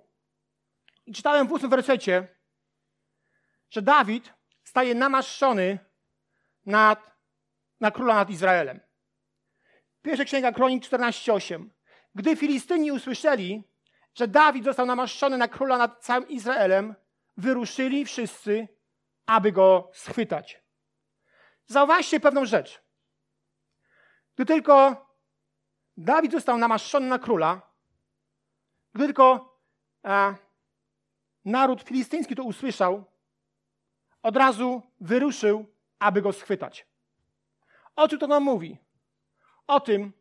I 1.06 1.12
czytałem 1.12 1.48
w 1.48 1.52
ósmym 1.52 1.70
wersecie, 1.70 2.28
że 3.70 3.82
Dawid 3.82 4.32
staje 4.64 4.94
namaszczony 4.94 5.78
nad, 6.66 7.16
na 7.80 7.90
króla 7.90 8.14
nad 8.14 8.30
Izraelem. 8.30 8.80
Pierwsza 10.02 10.24
księga 10.24 10.52
kronik 10.52 10.84
14:8. 10.84 11.68
Gdy 12.14 12.36
Filistyni 12.36 12.92
usłyszeli, 12.92 13.62
że 14.16 14.28
Dawid 14.28 14.64
został 14.64 14.86
namaszczony 14.86 15.38
na 15.38 15.48
króla 15.48 15.78
nad 15.78 16.04
całym 16.04 16.28
Izraelem, 16.28 16.94
wyruszyli 17.36 18.04
wszyscy, 18.04 18.68
aby 19.26 19.52
go 19.52 19.90
schwytać. 19.94 20.62
Zauważcie 21.66 22.20
pewną 22.20 22.44
rzecz. 22.44 22.82
Gdy 24.34 24.46
tylko 24.46 25.06
Dawid 25.96 26.32
został 26.32 26.58
namaszczony 26.58 27.06
na 27.06 27.18
króla, 27.18 27.60
gdy 28.94 29.04
tylko 29.04 29.58
e, 30.04 30.34
naród 31.44 31.82
filistyński 31.82 32.36
to 32.36 32.42
usłyszał, 32.42 33.04
od 34.22 34.36
razu 34.36 34.82
wyruszył, 35.00 35.74
aby 35.98 36.22
go 36.22 36.32
schwytać. 36.32 36.86
O 37.96 38.08
czym 38.08 38.18
to 38.18 38.26
nam 38.26 38.42
mówi? 38.42 38.78
O 39.66 39.80
tym, 39.80 40.12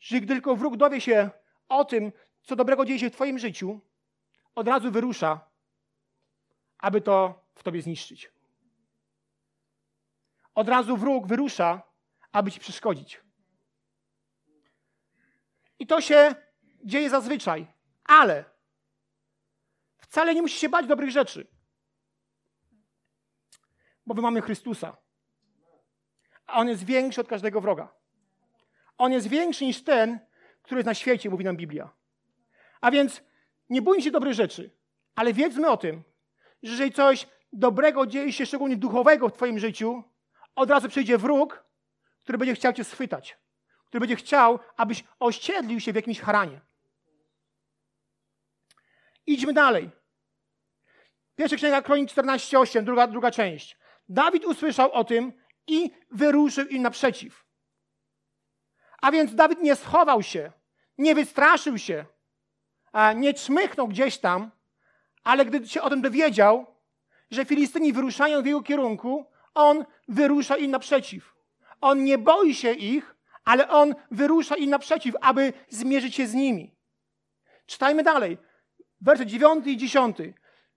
że 0.00 0.20
gdy 0.20 0.34
tylko 0.34 0.56
wróg 0.56 0.76
dowie 0.76 1.00
się 1.00 1.30
o 1.68 1.84
tym, 1.84 2.12
co 2.42 2.56
dobrego 2.56 2.84
dzieje 2.84 2.98
się 2.98 3.10
w 3.10 3.12
Twoim 3.12 3.38
życiu, 3.38 3.80
od 4.54 4.68
razu 4.68 4.90
wyrusza, 4.90 5.40
aby 6.78 7.00
to 7.00 7.44
w 7.54 7.62
Tobie 7.62 7.82
zniszczyć. 7.82 8.32
od 10.54 10.68
razu 10.68 10.96
wróg 10.96 11.26
wyrusza, 11.26 11.82
aby 12.32 12.52
ci 12.52 12.60
przeszkodzić. 12.60 13.20
I 15.78 15.86
to 15.86 16.00
się 16.00 16.34
dzieje 16.84 17.10
zazwyczaj, 17.10 17.66
ale 18.04 18.44
wcale 19.98 20.34
nie 20.34 20.42
musi 20.42 20.58
się 20.58 20.68
bać 20.68 20.86
dobrych 20.86 21.10
rzeczy. 21.10 21.46
Bo 24.06 24.14
my 24.14 24.22
mamy 24.22 24.42
Chrystusa. 24.42 24.96
A 26.46 26.52
On 26.52 26.68
jest 26.68 26.84
większy 26.84 27.20
od 27.20 27.28
każdego 27.28 27.60
wroga. 27.60 27.94
On 28.98 29.12
jest 29.12 29.26
większy 29.26 29.64
niż 29.64 29.84
ten, 29.84 30.20
który 30.62 30.78
jest 30.78 30.86
na 30.86 30.94
świecie, 30.94 31.30
mówi 31.30 31.44
nam 31.44 31.56
Biblia. 31.56 31.97
A 32.80 32.90
więc 32.90 33.22
nie 33.68 33.82
bójmy 33.82 34.02
się 34.02 34.10
dobrych 34.10 34.34
rzeczy, 34.34 34.70
ale 35.14 35.32
wiedzmy 35.32 35.70
o 35.70 35.76
tym, 35.76 36.02
że 36.62 36.70
jeżeli 36.70 36.92
coś 36.92 37.26
dobrego 37.52 38.06
dzieje 38.06 38.32
się, 38.32 38.46
szczególnie 38.46 38.76
duchowego 38.76 39.28
w 39.28 39.32
Twoim 39.32 39.58
życiu, 39.58 40.02
od 40.54 40.70
razu 40.70 40.88
przyjdzie 40.88 41.18
wróg, 41.18 41.64
który 42.20 42.38
będzie 42.38 42.54
chciał 42.54 42.72
Cię 42.72 42.84
schwytać, 42.84 43.38
który 43.86 44.00
będzie 44.00 44.16
chciał, 44.16 44.58
abyś 44.76 45.04
osiedlił 45.18 45.80
się 45.80 45.92
w 45.92 45.96
jakimś 45.96 46.20
haranie. 46.20 46.60
Idźmy 49.26 49.52
dalej. 49.52 49.90
Pierwsza 51.36 51.56
księga 51.56 51.82
Kronik 51.82 52.10
14:8, 52.10 52.84
druga, 52.84 53.06
druga 53.06 53.30
część. 53.30 53.78
Dawid 54.08 54.44
usłyszał 54.44 54.92
o 54.92 55.04
tym 55.04 55.32
i 55.66 55.90
wyruszył 56.10 56.66
im 56.66 56.82
naprzeciw. 56.82 57.44
A 59.02 59.10
więc 59.10 59.34
Dawid 59.34 59.62
nie 59.62 59.76
schował 59.76 60.22
się, 60.22 60.52
nie 60.98 61.14
wystraszył 61.14 61.78
się, 61.78 62.04
nie 63.16 63.34
czmychnął 63.34 63.88
gdzieś 63.88 64.18
tam, 64.18 64.50
ale 65.24 65.44
gdy 65.44 65.68
się 65.68 65.82
o 65.82 65.90
tym 65.90 66.02
dowiedział, 66.02 66.66
że 67.30 67.44
Filistyni 67.44 67.92
wyruszają 67.92 68.42
w 68.42 68.46
jego 68.46 68.62
kierunku, 68.62 69.26
on 69.54 69.84
wyrusza 70.08 70.56
im 70.56 70.70
naprzeciw. 70.70 71.34
On 71.80 72.04
nie 72.04 72.18
boi 72.18 72.54
się 72.54 72.72
ich, 72.72 73.14
ale 73.44 73.68
on 73.68 73.94
wyrusza 74.10 74.56
im 74.56 74.70
naprzeciw, 74.70 75.14
aby 75.20 75.52
zmierzyć 75.68 76.14
się 76.14 76.26
z 76.26 76.34
nimi. 76.34 76.74
Czytajmy 77.66 78.02
dalej. 78.02 78.38
Werset 79.00 79.28
9 79.28 79.66
i 79.66 79.76
10. 79.76 80.16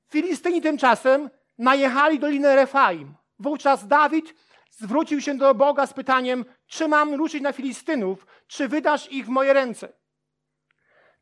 Filistyni 0.09 0.61
tymczasem 0.61 1.29
najechali 1.57 2.19
dolinę 2.19 2.55
Refaim. 2.55 3.15
Wówczas 3.39 3.87
Dawid 3.87 4.35
zwrócił 4.69 5.21
się 5.21 5.37
do 5.37 5.55
Boga 5.55 5.87
z 5.87 5.93
pytaniem, 5.93 6.45
czy 6.67 6.87
mam 6.87 7.13
ruszyć 7.13 7.43
na 7.43 7.53
Filistynów, 7.53 8.27
czy 8.47 8.67
wydasz 8.67 9.11
ich 9.11 9.25
w 9.25 9.29
moje 9.29 9.53
ręce. 9.53 9.93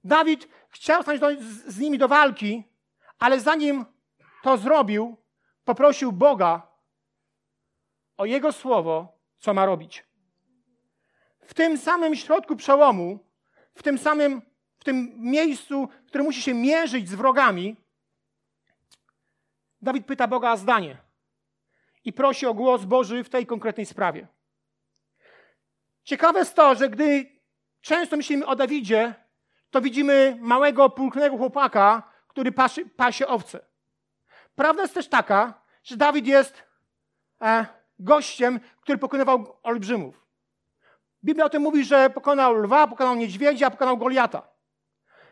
Dawid 0.03 0.47
chciał 0.69 1.01
stanąć 1.01 1.41
z, 1.41 1.65
z 1.65 1.79
nimi 1.79 1.97
do 1.97 2.07
walki, 2.07 2.63
ale 3.19 3.39
zanim 3.39 3.85
to 4.43 4.57
zrobił, 4.57 5.17
poprosił 5.65 6.11
Boga 6.11 6.67
o 8.17 8.25
Jego 8.25 8.51
słowo, 8.51 9.17
co 9.37 9.53
ma 9.53 9.65
robić. 9.65 10.05
W 11.39 11.53
tym 11.53 11.77
samym 11.77 12.15
środku 12.15 12.55
przełomu, 12.55 13.19
w 13.75 13.83
tym 13.83 13.97
samym, 13.97 14.41
w 14.79 14.83
tym 14.83 15.13
miejscu, 15.17 15.89
które 16.07 16.23
musi 16.23 16.41
się 16.41 16.53
mierzyć 16.53 17.09
z 17.09 17.15
wrogami, 17.15 17.75
Dawid 19.81 20.05
pyta 20.05 20.27
Boga 20.27 20.51
o 20.51 20.57
zdanie 20.57 20.97
i 22.05 22.13
prosi 22.13 22.45
o 22.45 22.53
głos 22.53 22.85
Boży 22.85 23.23
w 23.23 23.29
tej 23.29 23.45
konkretnej 23.45 23.85
sprawie. 23.85 24.27
Ciekawe 26.03 26.39
jest 26.39 26.55
to, 26.55 26.75
że 26.75 26.89
gdy 26.89 27.39
często 27.81 28.17
myślimy 28.17 28.45
o 28.45 28.55
Dawidzie, 28.55 29.15
to 29.71 29.81
widzimy 29.81 30.37
małego, 30.41 30.89
pulchnego 30.89 31.37
chłopaka, 31.37 32.03
który 32.27 32.51
pasie, 32.51 32.85
pasie 32.85 33.27
owce. 33.27 33.59
Prawda 34.55 34.81
jest 34.81 34.93
też 34.93 35.07
taka, 35.07 35.53
że 35.83 35.97
Dawid 35.97 36.27
jest 36.27 36.63
e, 37.41 37.65
gościem, 37.99 38.59
który 38.81 38.97
pokonywał 38.97 39.57
olbrzymów. 39.63 40.25
Biblia 41.23 41.45
o 41.45 41.49
tym 41.49 41.61
mówi, 41.61 41.83
że 41.83 42.09
pokonał 42.09 42.53
lwa, 42.53 42.87
pokonał 42.87 43.15
niedźwiedzia, 43.15 43.69
pokonał 43.71 43.97
Goliata. 43.97 44.47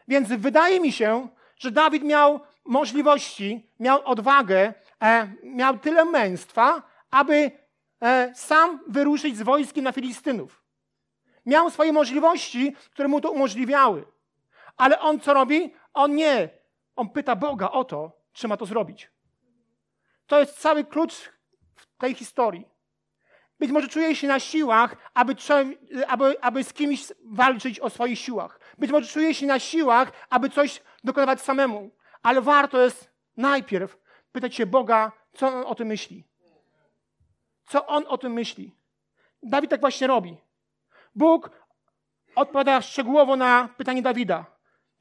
Więc 0.08 0.30
wydaje 0.30 0.80
mi 0.80 0.92
się, 0.92 1.28
że 1.58 1.72
Dawid 1.72 2.04
miał 2.04 2.40
możliwości, 2.66 3.70
miał 3.80 4.06
odwagę, 4.06 4.74
e, 5.04 5.34
miał 5.44 5.78
tyle 5.80 6.06
męstwa, 6.06 6.82
aby 7.12 7.52
e, 8.02 8.32
sam 8.36 8.80
wyruszyć 8.88 9.38
z 9.38 9.42
wojskiem 9.42 9.84
na 9.84 9.92
Filistynów. 9.92 10.64
Miał 11.46 11.70
swoje 11.70 11.94
możliwości, 11.94 12.76
które 12.92 13.08
mu 13.08 13.22
to 13.22 13.32
umożliwiały. 13.32 14.06
Ale 14.78 15.00
on 15.00 15.20
co 15.20 15.34
robi? 15.34 15.74
On 15.94 16.16
nie. 16.16 16.50
On 16.96 17.10
pyta 17.10 17.36
Boga 17.36 17.72
o 17.72 17.84
to, 17.84 18.12
czy 18.34 18.48
ma 18.48 18.58
to 18.58 18.66
zrobić. 18.66 19.12
To 20.28 20.40
jest 20.40 20.58
cały 20.60 20.86
klucz 20.86 21.14
w 21.76 21.98
tej 21.98 22.16
historii. 22.16 22.68
Być 23.60 23.72
może 23.72 23.88
czuje 23.88 24.16
się 24.16 24.28
na 24.28 24.40
siłach, 24.40 24.96
aby, 25.14 25.36
aby, 26.08 26.42
aby 26.42 26.64
z 26.64 26.74
kimś 26.74 27.14
walczyć 27.26 27.80
o 27.80 27.90
swoich 27.90 28.20
siłach. 28.20 28.60
Być 28.78 28.92
może 28.92 29.08
czuje 29.08 29.34
się 29.34 29.46
na 29.46 29.60
siłach, 29.60 30.12
aby 30.30 30.50
coś 30.50 30.82
dokonywać 31.04 31.42
samemu. 31.42 31.92
Ale 32.24 32.42
warto 32.42 32.82
jest 32.82 33.12
najpierw 33.38 33.98
pytać 34.32 34.56
się 34.56 34.66
Boga, 34.66 35.12
co 35.34 35.48
on 35.48 35.64
o 35.66 35.76
tym 35.76 35.88
myśli. 35.88 36.24
Co 37.66 37.88
on 37.88 38.06
o 38.08 38.18
tym 38.18 38.34
myśli. 38.34 38.76
Dawid 39.44 39.70
tak 39.70 39.82
właśnie 39.82 40.08
robi. 40.08 40.38
Bóg 41.16 41.52
odpowiada 42.36 42.82
szczegółowo 42.82 43.36
na 43.36 43.70
pytanie 43.78 44.02
Dawida. 44.02 44.46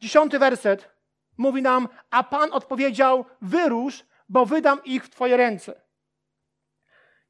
Dziesiąty 0.00 0.38
werset 0.38 0.88
mówi 1.36 1.62
nam, 1.62 1.88
a 2.10 2.22
Pan 2.22 2.52
odpowiedział, 2.52 3.24
wyrusz, 3.42 4.04
bo 4.28 4.46
wydam 4.46 4.84
ich 4.84 5.04
w 5.04 5.10
Twoje 5.10 5.36
ręce. 5.36 5.80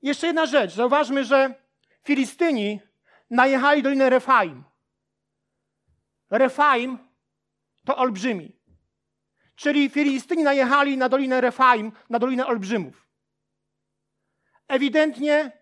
Jeszcze 0.02 0.26
jedna 0.26 0.46
rzecz. 0.46 0.74
Zauważmy, 0.74 1.24
że 1.24 1.54
Filistyni 2.04 2.80
najechali 3.30 3.82
dolinę 3.82 4.10
Refaim. 4.10 4.64
Refaim 6.30 6.98
to 7.84 7.96
olbrzymi. 7.96 8.56
Czyli 9.56 9.90
Filistyni 9.90 10.42
najechali 10.42 10.96
na 10.96 11.08
dolinę 11.08 11.40
Refaim, 11.40 11.92
na 12.10 12.18
dolinę 12.18 12.46
olbrzymów. 12.46 13.08
Ewidentnie 14.68 15.52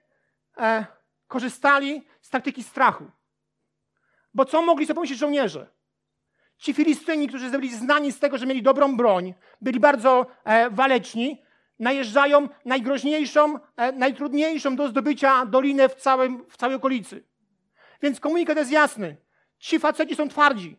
e, 0.58 0.86
korzystali 1.26 2.06
z 2.20 2.30
taktyki 2.30 2.62
strachu. 2.62 3.10
Bo 4.34 4.44
co 4.44 4.62
mogli 4.62 4.86
sobie 4.86 4.94
pomyśleć 4.94 5.18
żołnierze? 5.18 5.73
Ci 6.64 6.74
Filistyni, 6.74 7.29
którzy 7.29 7.50
byli 7.50 7.77
znani 7.77 8.12
z 8.12 8.18
tego, 8.18 8.38
że 8.38 8.46
mieli 8.46 8.62
dobrą 8.62 8.96
broń, 8.96 9.35
byli 9.61 9.81
bardzo 9.81 10.27
e, 10.44 10.70
waleczni, 10.70 11.42
najeżdżają 11.79 12.48
najgroźniejszą, 12.64 13.59
e, 13.77 13.92
najtrudniejszą 13.92 14.77
do 14.77 14.88
zdobycia 14.88 15.46
dolinę 15.46 15.88
w, 15.88 15.94
całym, 15.94 16.44
w 16.50 16.57
całej 16.57 16.77
okolicy. 16.77 17.24
Więc 18.03 18.20
komunikat 18.20 18.57
jest 18.57 18.70
jasny. 18.70 19.16
Ci 19.59 19.79
faceci 19.79 20.16
są 20.16 20.29
twardzi. 20.29 20.77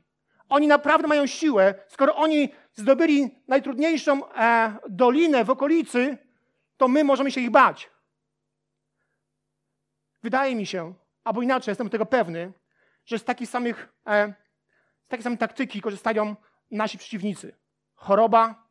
Oni 0.50 0.68
naprawdę 0.68 1.08
mają 1.08 1.28
siłę. 1.28 1.74
Skoro 1.88 2.16
oni 2.16 2.50
zdobyli 2.74 3.30
najtrudniejszą 3.48 4.32
e, 4.32 4.74
dolinę 4.90 5.44
w 5.44 5.50
okolicy, 5.50 6.18
to 6.78 6.88
my 6.88 7.04
możemy 7.04 7.32
się 7.32 7.42
ich 7.42 7.52
bać. 7.52 7.90
Wydaje 10.24 10.56
mi 10.56 10.66
się, 10.66 10.94
albo 11.24 11.42
inaczej, 11.42 11.72
jestem 11.72 11.90
tego 11.90 12.06
pewny, 12.06 12.52
że 13.06 13.20
z 13.20 13.24
takich 13.24 13.50
samych, 13.50 13.94
e, 14.08 14.34
z 15.06 15.08
takiej 15.08 15.24
samej 15.24 15.38
taktyki 15.38 15.82
korzystają 15.82 16.36
nasi 16.72 16.98
przeciwnicy. 16.98 17.56
Choroba, 17.96 18.70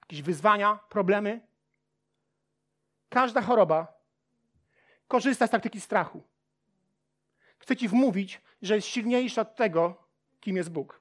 jakieś 0.00 0.22
wyzwania, 0.22 0.78
problemy. 0.88 1.48
Każda 3.08 3.42
choroba 3.42 3.98
korzysta 5.08 5.46
z 5.46 5.50
taktyki 5.50 5.80
strachu. 5.80 6.22
Chce 7.58 7.76
ci 7.76 7.88
wmówić, 7.88 8.40
że 8.62 8.74
jest 8.74 8.88
silniejsza 8.88 9.42
od 9.42 9.56
tego, 9.56 10.08
kim 10.40 10.56
jest 10.56 10.70
Bóg. 10.70 11.00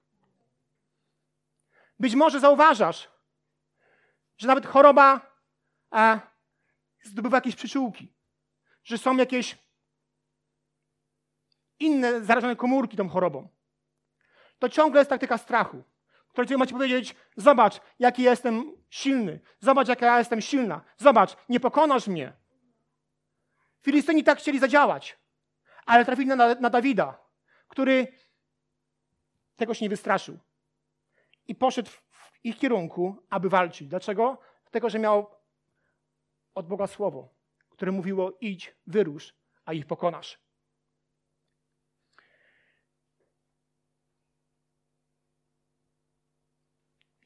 Być 1.99 2.15
może 2.15 2.39
zauważasz, 2.39 3.09
że 4.37 4.47
nawet 4.47 4.65
choroba 4.65 5.37
e, 5.93 6.19
zdobywa 7.03 7.37
jakieś 7.37 7.55
przyczółki, 7.55 8.13
że 8.83 8.97
są 8.97 9.17
jakieś 9.17 9.66
inne 11.79 12.21
zarażone 12.21 12.55
komórki 12.55 12.97
tą 12.97 13.09
chorobą. 13.09 13.47
To 14.59 14.69
ciągle 14.69 15.01
jest 15.01 15.09
taktyka 15.09 15.37
strachu, 15.37 15.83
która 16.29 16.57
ma 16.57 16.65
ci 16.65 16.73
powiedzieć, 16.73 17.15
zobacz, 17.37 17.81
jaki 17.99 18.23
jestem 18.23 18.71
silny, 18.89 19.39
zobacz, 19.59 19.87
jaka 19.87 20.05
ja 20.05 20.19
jestem 20.19 20.41
silna, 20.41 20.81
zobacz, 20.97 21.37
nie 21.49 21.59
pokonasz 21.59 22.07
mnie. 22.07 22.33
Filistyni 23.81 24.23
tak 24.23 24.39
chcieli 24.39 24.59
zadziałać, 24.59 25.17
ale 25.85 26.05
trafili 26.05 26.27
na, 26.27 26.55
na 26.55 26.69
Dawida, 26.69 27.19
który 27.67 28.07
tego 29.55 29.73
się 29.73 29.85
nie 29.85 29.89
wystraszył 29.89 30.39
i 31.47 31.55
poszedł 31.55 31.89
w 31.89 32.39
ich 32.43 32.57
kierunku, 32.57 33.23
aby 33.29 33.49
walczyć. 33.49 33.87
Dlaczego? 33.87 34.37
Dlatego, 34.63 34.89
że 34.89 34.99
miał 34.99 35.29
od 36.55 36.67
Boga 36.67 36.87
słowo, 36.87 37.29
które 37.69 37.91
mówiło: 37.91 38.37
idź, 38.41 38.75
wyrusz, 38.87 39.33
a 39.65 39.73
ich 39.73 39.85
pokonasz. 39.85 40.39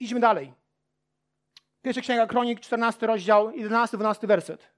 Idźmy 0.01 0.19
dalej. 0.19 0.53
Pierwsza 1.81 2.01
Księga 2.01 2.27
Kronik, 2.27 2.59
14 2.59 3.07
rozdział, 3.07 3.51
11-12 3.51 4.27
werset. 4.27 4.71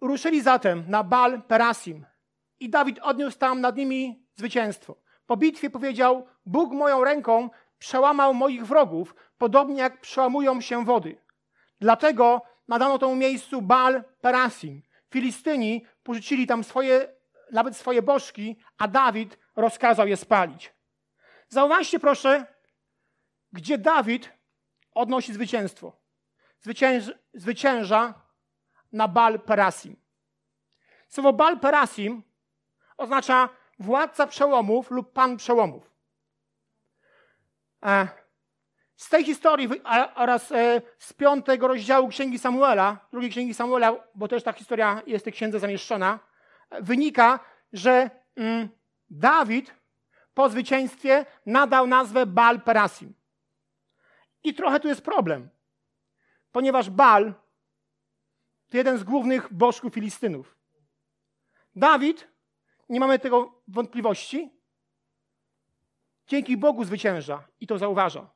Ruszyli 0.00 0.42
zatem 0.42 0.84
na 0.88 1.04
Bal 1.04 1.42
Perasim 1.42 2.06
i 2.60 2.70
Dawid 2.70 2.98
odniósł 3.02 3.38
tam 3.38 3.60
nad 3.60 3.76
nimi 3.76 4.26
zwycięstwo. 4.34 4.96
Po 5.26 5.36
bitwie 5.36 5.70
powiedział, 5.70 6.26
Bóg 6.46 6.72
moją 6.72 7.04
ręką 7.04 7.50
przełamał 7.78 8.34
moich 8.34 8.66
wrogów, 8.66 9.14
podobnie 9.38 9.82
jak 9.82 10.00
przełamują 10.00 10.60
się 10.60 10.84
wody. 10.84 11.16
Dlatego 11.80 12.42
nadano 12.68 12.98
temu 12.98 13.16
miejscu 13.16 13.62
Bal 13.62 14.04
Perasim. 14.20 14.82
Filistyni 15.10 15.84
porzucili 16.02 16.46
tam 16.46 16.64
swoje, 16.64 17.08
nawet 17.52 17.76
swoje 17.76 18.02
bożki, 18.02 18.56
a 18.78 18.88
Dawid 18.88 19.38
rozkazał 19.56 20.06
je 20.06 20.16
spalić. 20.16 20.74
Zauważcie 21.48 22.00
proszę, 22.00 22.46
gdzie 23.52 23.78
Dawid 23.78 24.30
odnosi 24.94 25.32
zwycięstwo. 25.32 25.92
Zwycięż, 26.60 27.12
zwycięża 27.34 28.14
na 28.92 29.08
Bal 29.08 29.40
Perasim. 29.40 29.96
Słowo 31.08 31.32
Bal 31.32 31.60
Perasim 31.60 32.22
oznacza 32.96 33.48
władca 33.78 34.26
przełomów 34.26 34.90
lub 34.90 35.12
pan 35.12 35.36
przełomów. 35.36 35.90
E, 37.84 38.08
z 38.96 39.08
tej 39.08 39.24
historii 39.24 39.68
oraz 40.14 40.52
e, 40.52 40.82
z 40.98 41.12
piątego 41.12 41.68
rozdziału 41.68 42.08
Księgi 42.08 42.38
Samuela, 42.38 42.98
drugiej 43.12 43.30
Księgi 43.30 43.54
Samuela, 43.54 43.96
bo 44.14 44.28
też 44.28 44.42
ta 44.42 44.52
historia 44.52 45.02
jest 45.06 45.22
w 45.22 45.24
tej 45.24 45.32
księdze 45.32 45.58
zamieszczona, 45.58 46.18
wynika, 46.70 47.40
że 47.72 48.10
mm, 48.36 48.68
Dawid 49.10 49.74
po 50.34 50.48
zwycięstwie 50.48 51.26
nadał 51.46 51.86
nazwę 51.86 52.26
Bal 52.26 52.60
Perasim. 52.60 53.19
I 54.44 54.54
trochę 54.54 54.80
tu 54.80 54.88
jest 54.88 55.02
problem, 55.02 55.48
ponieważ 56.52 56.90
Bal 56.90 57.34
to 58.68 58.76
jeden 58.76 58.98
z 58.98 59.04
głównych 59.04 59.52
bożków 59.52 59.94
Filistynów. 59.94 60.58
Dawid, 61.76 62.28
nie 62.88 63.00
mamy 63.00 63.18
tego 63.18 63.62
wątpliwości, 63.68 64.50
dzięki 66.26 66.56
Bogu 66.56 66.84
zwycięża 66.84 67.48
i 67.60 67.66
to 67.66 67.78
zauważa. 67.78 68.30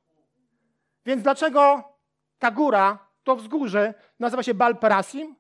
Więc 1.07 1.23
dlaczego 1.23 1.93
ta 2.39 2.51
góra, 2.51 2.99
to 3.25 3.37
wzgórze 3.37 3.95
nazywa 4.19 4.43
się 4.43 4.55
Bal 4.55 4.79
Perasim? 4.79 5.37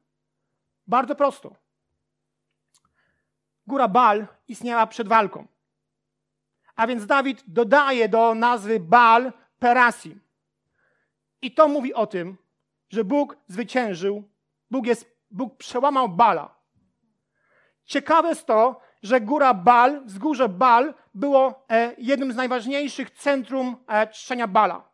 Bardzo 0.87 1.15
prosto. 1.15 1.57
Góra 3.67 3.89
Bal 3.89 4.27
istniała 4.49 4.87
przed 4.87 5.09
walką. 5.09 5.47
A 6.77 6.87
więc 6.87 7.07
Dawid 7.07 7.45
dodaje 7.47 8.09
do 8.09 8.35
nazwy 8.35 8.81
Bal 8.81 9.33
Perasim. 9.59 10.24
I 11.45 11.51
to 11.51 11.69
mówi 11.69 11.95
o 11.95 12.07
tym, 12.07 12.37
że 12.89 13.05
Bóg 13.05 13.37
zwyciężył, 13.47 14.23
Bóg, 14.71 14.87
jest, 14.87 15.17
Bóg 15.31 15.57
przełamał 15.57 16.09
Bala. 16.09 16.55
Ciekawe 17.85 18.29
jest 18.29 18.47
to, 18.47 18.81
że 19.03 19.21
góra 19.21 19.55
Bal, 19.55 20.05
wzgórze 20.05 20.49
Bal 20.49 20.95
było 21.15 21.67
e, 21.71 21.95
jednym 21.99 22.33
z 22.33 22.37
najważniejszych 22.37 23.11
centrum 23.11 23.77
e, 23.89 24.07
czczenia 24.07 24.49
Bala. 24.49 24.89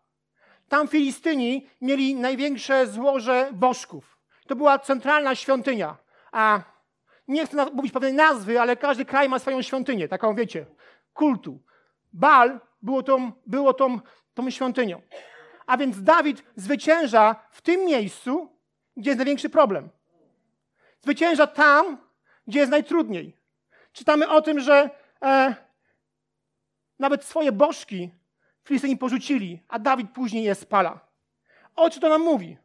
Tam 0.69 0.89
Filistyni 0.89 1.67
mieli 1.81 2.15
największe 2.15 2.87
złoże 2.87 3.51
bożków. 3.53 4.19
To 4.47 4.57
była 4.57 4.79
centralna 4.79 5.35
świątynia. 5.35 5.97
A 6.33 6.63
nie 7.29 7.47
chcę 7.47 7.67
mówić 7.73 7.93
pewnej 7.93 8.13
nazwy, 8.13 8.61
ale 8.61 8.77
każdy 8.77 9.05
kraj 9.05 9.29
ma 9.29 9.39
swoją 9.39 9.63
świątynię, 9.63 10.09
taką 10.09 10.35
wiecie, 10.35 10.67
kultu. 11.13 11.63
Bal 12.13 12.61
było 12.83 13.03
tą, 13.03 13.33
było 13.47 13.75
tą, 13.75 14.01
tą 14.35 14.51
świątynią. 14.51 15.03
A 15.71 15.77
więc 15.77 16.03
Dawid 16.03 16.45
zwycięża 16.57 17.37
w 17.51 17.63
tym 17.63 17.85
miejscu, 17.85 18.49
gdzie 18.97 19.11
jest 19.11 19.19
największy 19.19 19.51
problem. 19.51 19.89
Zwycięża 21.01 21.47
tam, 21.47 21.99
gdzie 22.47 22.59
jest 22.59 22.71
najtrudniej. 22.71 23.37
Czytamy 23.93 24.29
o 24.29 24.43
tym, 24.43 24.61
że 24.61 24.91
e, 25.23 25.55
nawet 26.99 27.25
swoje 27.25 27.53
bożki 27.53 28.11
Filistyni 28.65 28.97
porzucili, 28.97 29.63
a 29.69 29.79
Dawid 29.79 30.11
później 30.11 30.45
je 30.45 30.55
spala. 30.55 31.01
O 31.77 31.91
co 31.91 32.01
to 32.01 32.09
nam 32.09 32.23
mówi? 32.23 32.57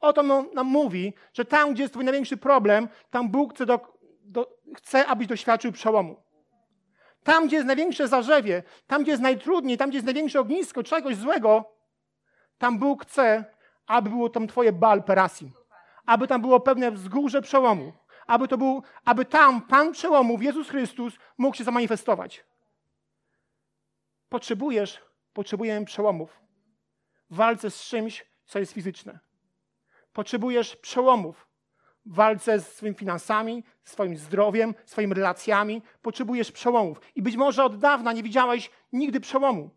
O 0.00 0.12
to 0.12 0.22
nam 0.54 0.66
mówi, 0.66 1.14
że 1.32 1.44
tam, 1.44 1.74
gdzie 1.74 1.82
jest 1.82 1.94
twój 1.94 2.04
największy 2.04 2.36
problem, 2.36 2.88
tam 3.10 3.28
Bóg 3.28 3.54
chce, 3.54 3.66
do, 3.66 3.98
do, 4.24 4.58
chce 4.76 5.06
abyś 5.06 5.26
doświadczył 5.26 5.72
przełomu. 5.72 6.22
Tam, 7.22 7.46
gdzie 7.46 7.56
jest 7.56 7.66
największe 7.66 8.08
zarzewie, 8.08 8.62
tam, 8.86 9.02
gdzie 9.02 9.10
jest 9.10 9.22
najtrudniej, 9.22 9.78
tam, 9.78 9.88
gdzie 9.88 9.96
jest 9.96 10.06
największe 10.06 10.40
ognisko 10.40 10.82
czegoś 10.82 11.16
złego, 11.16 11.75
tam 12.58 12.78
Bóg 12.78 13.04
chce, 13.04 13.44
aby 13.86 14.10
było 14.10 14.30
tam 14.30 14.46
twoje 14.46 14.72
bal 14.72 15.02
perasim. 15.02 15.50
Aby 16.06 16.28
tam 16.28 16.40
było 16.40 16.60
pewne 16.60 16.90
wzgórze 16.90 17.42
przełomu. 17.42 17.92
Aby, 18.26 18.48
to 18.48 18.58
był, 18.58 18.82
aby 19.04 19.24
tam 19.24 19.62
Pan 19.62 19.92
przełomów, 19.92 20.42
Jezus 20.42 20.68
Chrystus, 20.68 21.14
mógł 21.38 21.56
się 21.56 21.64
zamanifestować. 21.64 22.44
Potrzebujesz, 24.28 25.02
potrzebujemy 25.32 25.86
przełomów 25.86 26.40
w 27.30 27.36
walce 27.36 27.70
z 27.70 27.82
czymś, 27.82 28.26
co 28.44 28.58
jest 28.58 28.72
fizyczne. 28.72 29.18
Potrzebujesz 30.12 30.76
przełomów 30.76 31.46
w 32.06 32.14
walce 32.14 32.60
z 32.60 32.76
swoimi 32.76 32.96
finansami, 32.96 33.64
swoim 33.84 34.16
zdrowiem, 34.16 34.74
swoimi 34.84 35.14
relacjami. 35.14 35.82
Potrzebujesz 36.02 36.52
przełomów. 36.52 37.00
I 37.14 37.22
być 37.22 37.36
może 37.36 37.64
od 37.64 37.78
dawna 37.78 38.12
nie 38.12 38.22
widziałeś 38.22 38.70
nigdy 38.92 39.20
przełomu. 39.20 39.70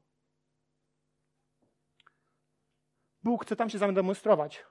Bóg 3.23 3.45
chce 3.45 3.55
tam 3.55 3.69
się 3.69 3.77
zademonstrować. 3.77 4.65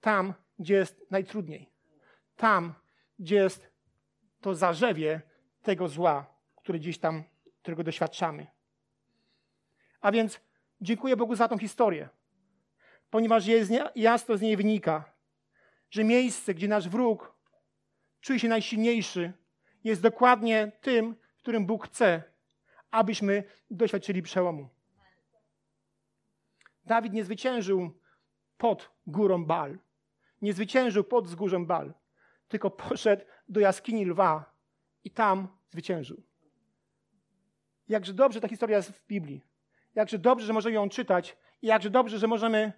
Tam, 0.00 0.34
gdzie 0.58 0.74
jest 0.74 1.10
najtrudniej. 1.10 1.70
Tam, 2.36 2.74
gdzie 3.18 3.36
jest 3.36 3.70
to 4.40 4.54
zarzewie 4.54 5.20
tego 5.62 5.88
zła, 5.88 6.26
które 6.56 6.78
gdzieś 6.78 6.98
tam, 6.98 7.24
którego 7.62 7.84
doświadczamy. 7.84 8.46
A 10.00 10.12
więc 10.12 10.40
dziękuję 10.80 11.16
Bogu 11.16 11.34
za 11.34 11.48
tą 11.48 11.58
historię, 11.58 12.08
ponieważ 13.10 13.46
jest 13.46 13.70
jasno 13.94 14.36
z 14.36 14.40
niej 14.40 14.56
wynika, 14.56 15.04
że 15.90 16.04
miejsce, 16.04 16.54
gdzie 16.54 16.68
nasz 16.68 16.88
wróg 16.88 17.34
czuje 18.20 18.38
się 18.38 18.48
najsilniejszy, 18.48 19.32
jest 19.84 20.02
dokładnie 20.02 20.72
tym, 20.80 21.16
w 21.36 21.42
którym 21.42 21.66
Bóg 21.66 21.86
chce, 21.86 22.22
abyśmy 22.90 23.44
doświadczyli 23.70 24.22
przełomu. 24.22 24.68
Dawid 26.86 27.12
nie 27.12 27.24
zwyciężył 27.24 27.90
pod 28.58 28.90
górą 29.06 29.44
Bal. 29.44 29.78
Nie 30.42 30.52
zwyciężył 30.52 31.04
pod 31.04 31.26
wzgórzem 31.26 31.66
Bal, 31.66 31.94
tylko 32.48 32.70
poszedł 32.70 33.24
do 33.48 33.60
jaskini 33.60 34.04
lwa 34.04 34.54
i 35.04 35.10
tam 35.10 35.48
zwyciężył. 35.70 36.22
Jakże 37.88 38.14
dobrze 38.14 38.40
ta 38.40 38.48
historia 38.48 38.76
jest 38.76 38.90
w 38.90 39.06
Biblii. 39.06 39.44
Jakże 39.94 40.18
dobrze, 40.18 40.46
że 40.46 40.52
możemy 40.52 40.74
ją 40.74 40.88
czytać 40.88 41.36
i 41.62 41.66
jakże 41.66 41.90
dobrze, 41.90 42.18
że 42.18 42.26
możemy 42.26 42.72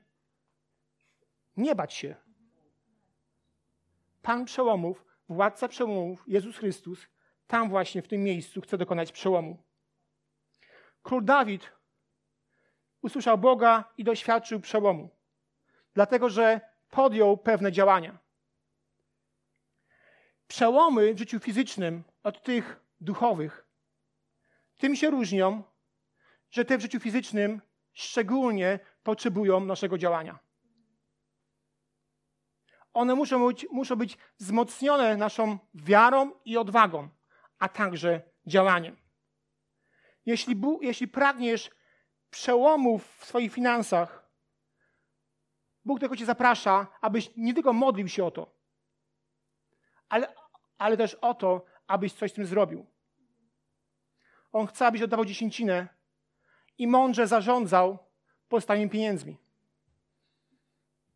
nie 1.56 1.74
bać 1.74 1.94
się. 1.94 2.14
Pan 4.22 4.44
przełomów, 4.44 5.04
władca 5.28 5.68
przełomów, 5.68 6.24
Jezus 6.26 6.56
Chrystus, 6.56 7.06
tam 7.46 7.68
właśnie 7.68 8.02
w 8.02 8.08
tym 8.08 8.22
miejscu 8.22 8.60
chce 8.60 8.78
dokonać 8.78 9.12
przełomu. 9.12 9.62
Król 11.02 11.24
Dawid 11.24 11.72
usłyszał 13.02 13.38
Boga 13.38 13.84
i 13.98 14.04
doświadczył 14.04 14.60
przełomu, 14.60 15.10
dlatego 15.94 16.30
że 16.30 16.60
podjął 16.90 17.36
pewne 17.36 17.72
działania. 17.72 18.18
Przełomy 20.48 21.14
w 21.14 21.18
życiu 21.18 21.40
fizycznym 21.40 22.04
od 22.22 22.42
tych 22.42 22.80
duchowych 23.00 23.66
tym 24.78 24.96
się 24.96 25.10
różnią, 25.10 25.62
że 26.50 26.64
te 26.64 26.78
w 26.78 26.80
życiu 26.80 27.00
fizycznym 27.00 27.62
szczególnie 27.92 28.78
potrzebują 29.02 29.60
naszego 29.60 29.98
działania. 29.98 30.38
One 32.92 33.14
muszą 33.14 33.46
być, 33.46 33.66
muszą 33.70 33.96
być 33.96 34.18
wzmocnione 34.38 35.16
naszą 35.16 35.58
wiarą 35.74 36.32
i 36.44 36.56
odwagą, 36.56 37.08
a 37.58 37.68
także 37.68 38.22
działaniem. 38.46 38.96
Jeśli, 40.26 40.60
jeśli 40.80 41.08
pragniesz 41.08 41.70
przełomów 42.36 43.16
w 43.18 43.24
swoich 43.24 43.52
finansach, 43.52 44.30
Bóg 45.84 46.00
tylko 46.00 46.16
Cię 46.16 46.26
zaprasza, 46.26 46.86
abyś 47.00 47.30
nie 47.36 47.54
tylko 47.54 47.72
modlił 47.72 48.08
się 48.08 48.24
o 48.24 48.30
to, 48.30 48.54
ale, 50.08 50.34
ale 50.78 50.96
też 50.96 51.14
o 51.14 51.34
to, 51.34 51.64
abyś 51.86 52.12
coś 52.12 52.30
z 52.30 52.34
tym 52.34 52.46
zrobił. 52.46 52.86
On 54.52 54.66
chce, 54.66 54.86
abyś 54.86 55.02
oddawał 55.02 55.24
dziesięcinę 55.24 55.88
i 56.78 56.86
mądrze 56.86 57.26
zarządzał 57.26 57.98
pozostałymi 58.48 58.90
pieniędzmi. 58.90 59.36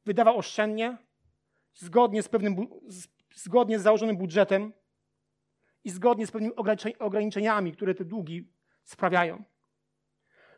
Wydawał 0.04 0.38
oszczędnie, 0.38 0.96
zgodnie 1.74 2.22
z, 2.22 2.28
pewnym, 2.28 2.56
zgodnie 3.34 3.78
z 3.78 3.82
założonym 3.82 4.16
budżetem 4.16 4.72
i 5.84 5.90
zgodnie 5.90 6.26
z 6.26 6.30
pewnymi 6.30 6.54
ograniczeniami, 6.98 7.72
które 7.72 7.94
te 7.94 8.04
długi 8.04 8.48
sprawiają. 8.84 9.44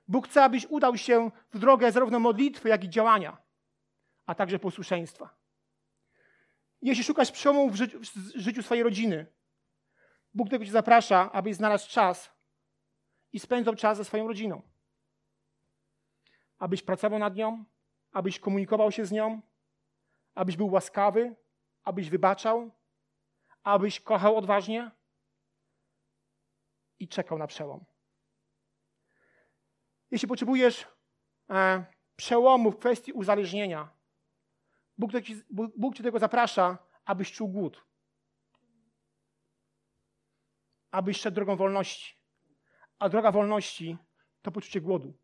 Bóg 0.08 0.28
chce, 0.28 0.44
abyś 0.44 0.66
udał 0.66 0.96
się 0.96 1.30
w 1.52 1.58
drogę 1.58 1.92
zarówno 1.92 2.20
modlitwy, 2.20 2.68
jak 2.68 2.84
i 2.84 2.88
działania. 2.88 3.36
a 4.26 4.34
także 4.34 4.58
posłuszeństwa. 4.58 5.36
Jeśli 6.82 7.04
szukasz 7.04 7.32
przełomu 7.32 7.70
w 7.70 7.76
życiu, 7.76 8.00
w 8.00 8.40
życiu 8.40 8.62
swojej 8.62 8.84
rodziny, 8.84 9.26
Bóg 10.34 10.50
tego 10.50 10.64
cię 10.64 10.70
zaprasza, 10.70 11.32
abyś 11.32 11.56
znalazł 11.56 11.90
czas 11.90 12.32
i 13.32 13.40
spędzał 13.40 13.74
czas 13.74 13.98
ze 13.98 14.04
swoją 14.04 14.28
rodziną. 14.28 14.62
Abyś 16.58 16.82
pracował 16.82 17.18
nad 17.18 17.36
nią, 17.36 17.64
abyś 18.12 18.40
komunikował 18.40 18.92
się 18.92 19.06
z 19.06 19.12
nią, 19.12 19.40
abyś 20.34 20.56
był 20.56 20.70
łaskawy, 20.70 21.34
abyś 21.84 22.10
wybaczał, 22.10 22.70
abyś 23.62 24.00
kochał 24.00 24.36
odważnie 24.36 24.90
i 26.98 27.08
czekał 27.08 27.38
na 27.38 27.46
przełom. 27.46 27.84
Jeśli 30.12 30.28
potrzebujesz 30.28 30.86
e, 31.50 31.84
przełomu 32.16 32.70
w 32.70 32.78
kwestii 32.78 33.12
uzależnienia, 33.12 33.88
Bóg, 34.98 35.12
ci, 35.22 35.42
Bóg 35.50 35.94
Cię 35.94 36.02
do 36.02 36.08
tego 36.08 36.18
zaprasza, 36.18 36.78
abyś 37.04 37.32
czuł 37.32 37.48
głód. 37.48 37.86
Abyś 40.90 41.20
szedł 41.20 41.34
drogą 41.34 41.56
wolności. 41.56 42.16
A 42.98 43.08
droga 43.08 43.32
wolności 43.32 43.96
to 44.42 44.52
poczucie 44.52 44.80
głodu. 44.80 45.18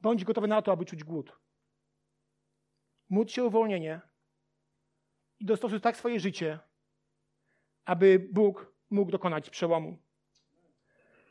Bądź 0.00 0.24
gotowy 0.24 0.48
na 0.48 0.62
to, 0.62 0.72
aby 0.72 0.84
czuć 0.84 1.04
głód. 1.04 1.38
Módl 3.08 3.30
się 3.30 3.42
o 3.42 3.46
uwolnienie 3.46 4.00
i 5.40 5.44
dostosuj 5.44 5.80
tak 5.80 5.96
swoje 5.96 6.20
życie, 6.20 6.58
aby 7.84 8.28
Bóg 8.32 8.74
mógł 8.90 9.10
dokonać 9.10 9.50
przełomu. 9.50 10.07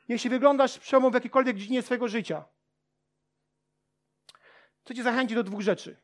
Jeśli 0.07 0.29
wyglądasz 0.29 0.79
przełomem 0.79 1.11
w 1.11 1.13
jakiejkolwiek 1.13 1.57
dziedzinie 1.57 1.81
swojego 1.81 2.07
życia, 2.07 2.45
chcę 4.83 4.95
Cię 4.95 5.03
zachęcić 5.03 5.35
do 5.35 5.43
dwóch 5.43 5.61
rzeczy. 5.61 5.97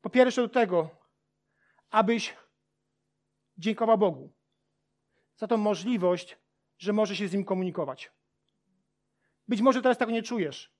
Po 0.00 0.10
pierwsze 0.10 0.42
do 0.42 0.48
tego, 0.48 0.90
abyś 1.90 2.36
dziękował 3.58 3.98
Bogu 3.98 4.32
za 5.36 5.46
tą 5.46 5.56
możliwość, 5.56 6.38
że 6.78 6.92
może 6.92 7.16
się 7.16 7.28
z 7.28 7.32
Nim 7.32 7.44
komunikować. 7.44 8.12
Być 9.48 9.60
może 9.60 9.82
teraz 9.82 9.98
tego 9.98 10.12
nie 10.12 10.22
czujesz. 10.22 10.72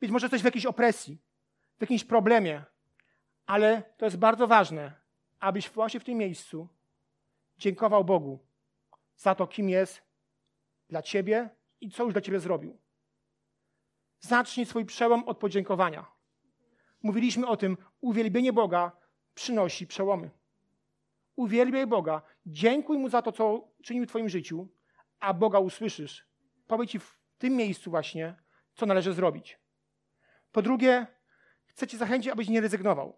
Być 0.00 0.10
może 0.10 0.24
jesteś 0.24 0.42
w 0.42 0.44
jakiejś 0.44 0.66
opresji, 0.66 1.22
w 1.78 1.80
jakimś 1.80 2.04
problemie, 2.04 2.64
ale 3.46 3.82
to 3.96 4.04
jest 4.04 4.16
bardzo 4.16 4.46
ważne, 4.46 5.00
abyś 5.40 5.70
właśnie 5.70 6.00
w 6.00 6.04
tym 6.04 6.18
miejscu 6.18 6.68
dziękował 7.58 8.04
Bogu 8.04 8.38
za 9.16 9.34
to, 9.34 9.46
kim 9.46 9.68
jest 9.68 10.09
dla 10.90 11.02
Ciebie 11.02 11.50
i 11.80 11.90
co 11.90 12.04
już 12.04 12.12
dla 12.12 12.22
Ciebie 12.22 12.40
zrobił. 12.40 12.78
Zacznij 14.20 14.66
swój 14.66 14.84
przełom 14.84 15.24
od 15.24 15.38
podziękowania. 15.38 16.06
Mówiliśmy 17.02 17.46
o 17.46 17.56
tym, 17.56 17.76
uwielbienie 18.00 18.52
Boga 18.52 18.92
przynosi 19.34 19.86
przełomy. 19.86 20.30
Uwielbiaj 21.36 21.86
Boga, 21.86 22.22
dziękuj 22.46 22.98
Mu 22.98 23.08
za 23.08 23.22
to, 23.22 23.32
co 23.32 23.68
czynił 23.82 24.04
w 24.04 24.08
Twoim 24.08 24.28
życiu, 24.28 24.68
a 25.20 25.34
Boga 25.34 25.58
usłyszysz. 25.58 26.26
Powie 26.66 26.86
Ci 26.86 26.98
w 26.98 27.18
tym 27.38 27.56
miejscu 27.56 27.90
właśnie, 27.90 28.34
co 28.74 28.86
należy 28.86 29.12
zrobić. 29.12 29.58
Po 30.52 30.62
drugie, 30.62 31.06
chcę 31.66 31.86
Cię 31.86 31.98
zachęcić, 31.98 32.32
abyś 32.32 32.48
nie 32.48 32.60
rezygnował. 32.60 33.16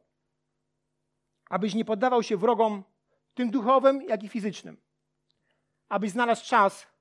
Abyś 1.51 1.75
nie 1.75 1.85
poddawał 1.85 2.23
się 2.23 2.37
wrogom, 2.37 2.85
tym 3.35 3.51
duchowym, 3.51 4.03
jak 4.03 4.23
i 4.23 4.29
fizycznym. 4.29 4.77
Abyś 5.89 6.11
znalazł 6.11 6.47
czas 6.47 6.92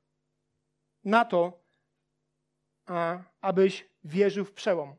na 1.04 1.26
to, 1.26 1.62
abyś 3.42 3.90
wierzył 4.04 4.46
w 4.46 4.54
przełom. 4.54 4.96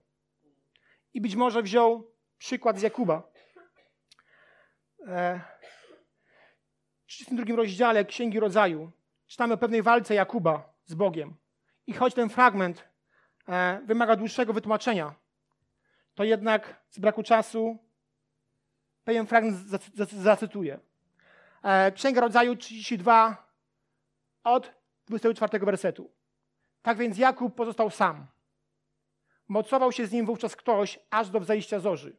I 1.15 1.21
być 1.21 1.37
może 1.37 1.62
wziął 1.62 2.12
przykład 2.38 2.79
z 2.79 2.83
Jakuba. 2.83 3.33
E, 5.07 5.41
w 7.03 7.07
32 7.07 7.57
rozdziale 7.57 8.05
Księgi 8.05 8.41
Rodzaju 8.41 8.91
czytamy 9.27 9.55
o 9.55 9.57
pewnej 9.57 9.83
walce 9.83 10.15
Jakuba 10.15 10.75
z 10.85 10.95
Bogiem. 10.95 11.37
I 11.87 11.93
choć 11.93 12.15
ten 12.15 12.29
fragment 12.29 12.88
e, 13.49 13.81
wymaga 13.85 14.17
dłuższego 14.17 14.53
wytłumaczenia, 14.53 15.15
to 16.15 16.25
jednak 16.25 16.83
z 16.91 16.99
braku 16.99 17.23
czasu 17.23 17.79
pewien 19.05 19.27
fragment 19.27 19.57
zacytuję. 20.12 20.81
E, 21.62 21.93
Księga 21.93 22.21
Rodzaju 22.21 22.57
32 22.57 23.47
od 24.45 24.82
24 25.12 25.66
wersetu. 25.66 26.11
Tak 26.83 26.98
więc 26.98 27.18
Jakub 27.18 27.55
pozostał 27.55 27.90
sam. 27.90 28.27
Mocował 29.48 29.92
się 29.92 30.07
z 30.07 30.12
nim 30.12 30.27
wówczas 30.27 30.57
ktoś 30.57 30.98
aż 31.11 31.31
do 31.31 31.40
wzejścia 31.40 31.81
zorzy. 31.81 32.16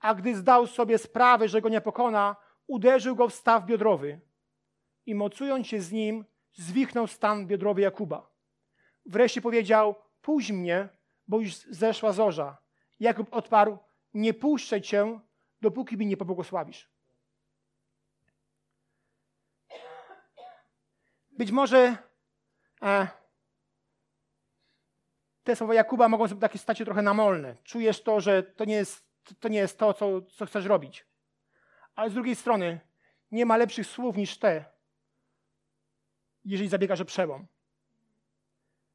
A 0.00 0.14
gdy 0.14 0.36
zdał 0.36 0.66
sobie 0.66 0.98
sprawę, 0.98 1.48
że 1.48 1.60
go 1.60 1.68
nie 1.68 1.80
pokona, 1.80 2.36
uderzył 2.66 3.16
go 3.16 3.28
w 3.28 3.34
staw 3.34 3.66
biodrowy 3.66 4.20
i 5.06 5.14
mocując 5.14 5.66
się 5.66 5.80
z 5.80 5.92
nim, 5.92 6.24
zwichnął 6.52 7.06
stan 7.06 7.46
biodrowy 7.46 7.80
Jakuba. 7.80 8.30
Wreszcie 9.06 9.40
powiedział: 9.40 9.94
Puść 10.22 10.52
mnie, 10.52 10.88
bo 11.28 11.40
już 11.40 11.54
zeszła 11.54 12.12
zorza. 12.12 12.56
Jakub 13.00 13.34
odparł: 13.34 13.78
Nie 14.14 14.34
puszczę 14.34 14.80
cię, 14.80 15.20
dopóki 15.60 15.96
mi 15.96 16.06
nie 16.06 16.16
pobłogosławisz. 16.16 16.90
Być 21.30 21.50
może 21.50 22.09
te 25.44 25.56
słowa 25.56 25.74
Jakuba 25.74 26.08
mogą 26.08 26.28
takie 26.28 26.58
stać 26.58 26.78
się 26.78 26.84
trochę 26.84 27.02
namolne. 27.02 27.56
Czujesz 27.64 28.02
to, 28.02 28.20
że 28.20 28.42
to 28.42 28.64
nie 28.64 28.74
jest 28.74 29.04
to, 29.40 29.48
nie 29.48 29.58
jest 29.58 29.78
to 29.78 29.94
co, 29.94 30.22
co 30.22 30.46
chcesz 30.46 30.64
robić. 30.64 31.06
Ale 31.94 32.10
z 32.10 32.14
drugiej 32.14 32.36
strony 32.36 32.80
nie 33.32 33.46
ma 33.46 33.56
lepszych 33.56 33.86
słów 33.86 34.16
niż 34.16 34.38
te, 34.38 34.64
jeżeli 36.44 36.68
zabiegasz 36.68 37.00
o 37.00 37.04
przełom. 37.04 37.46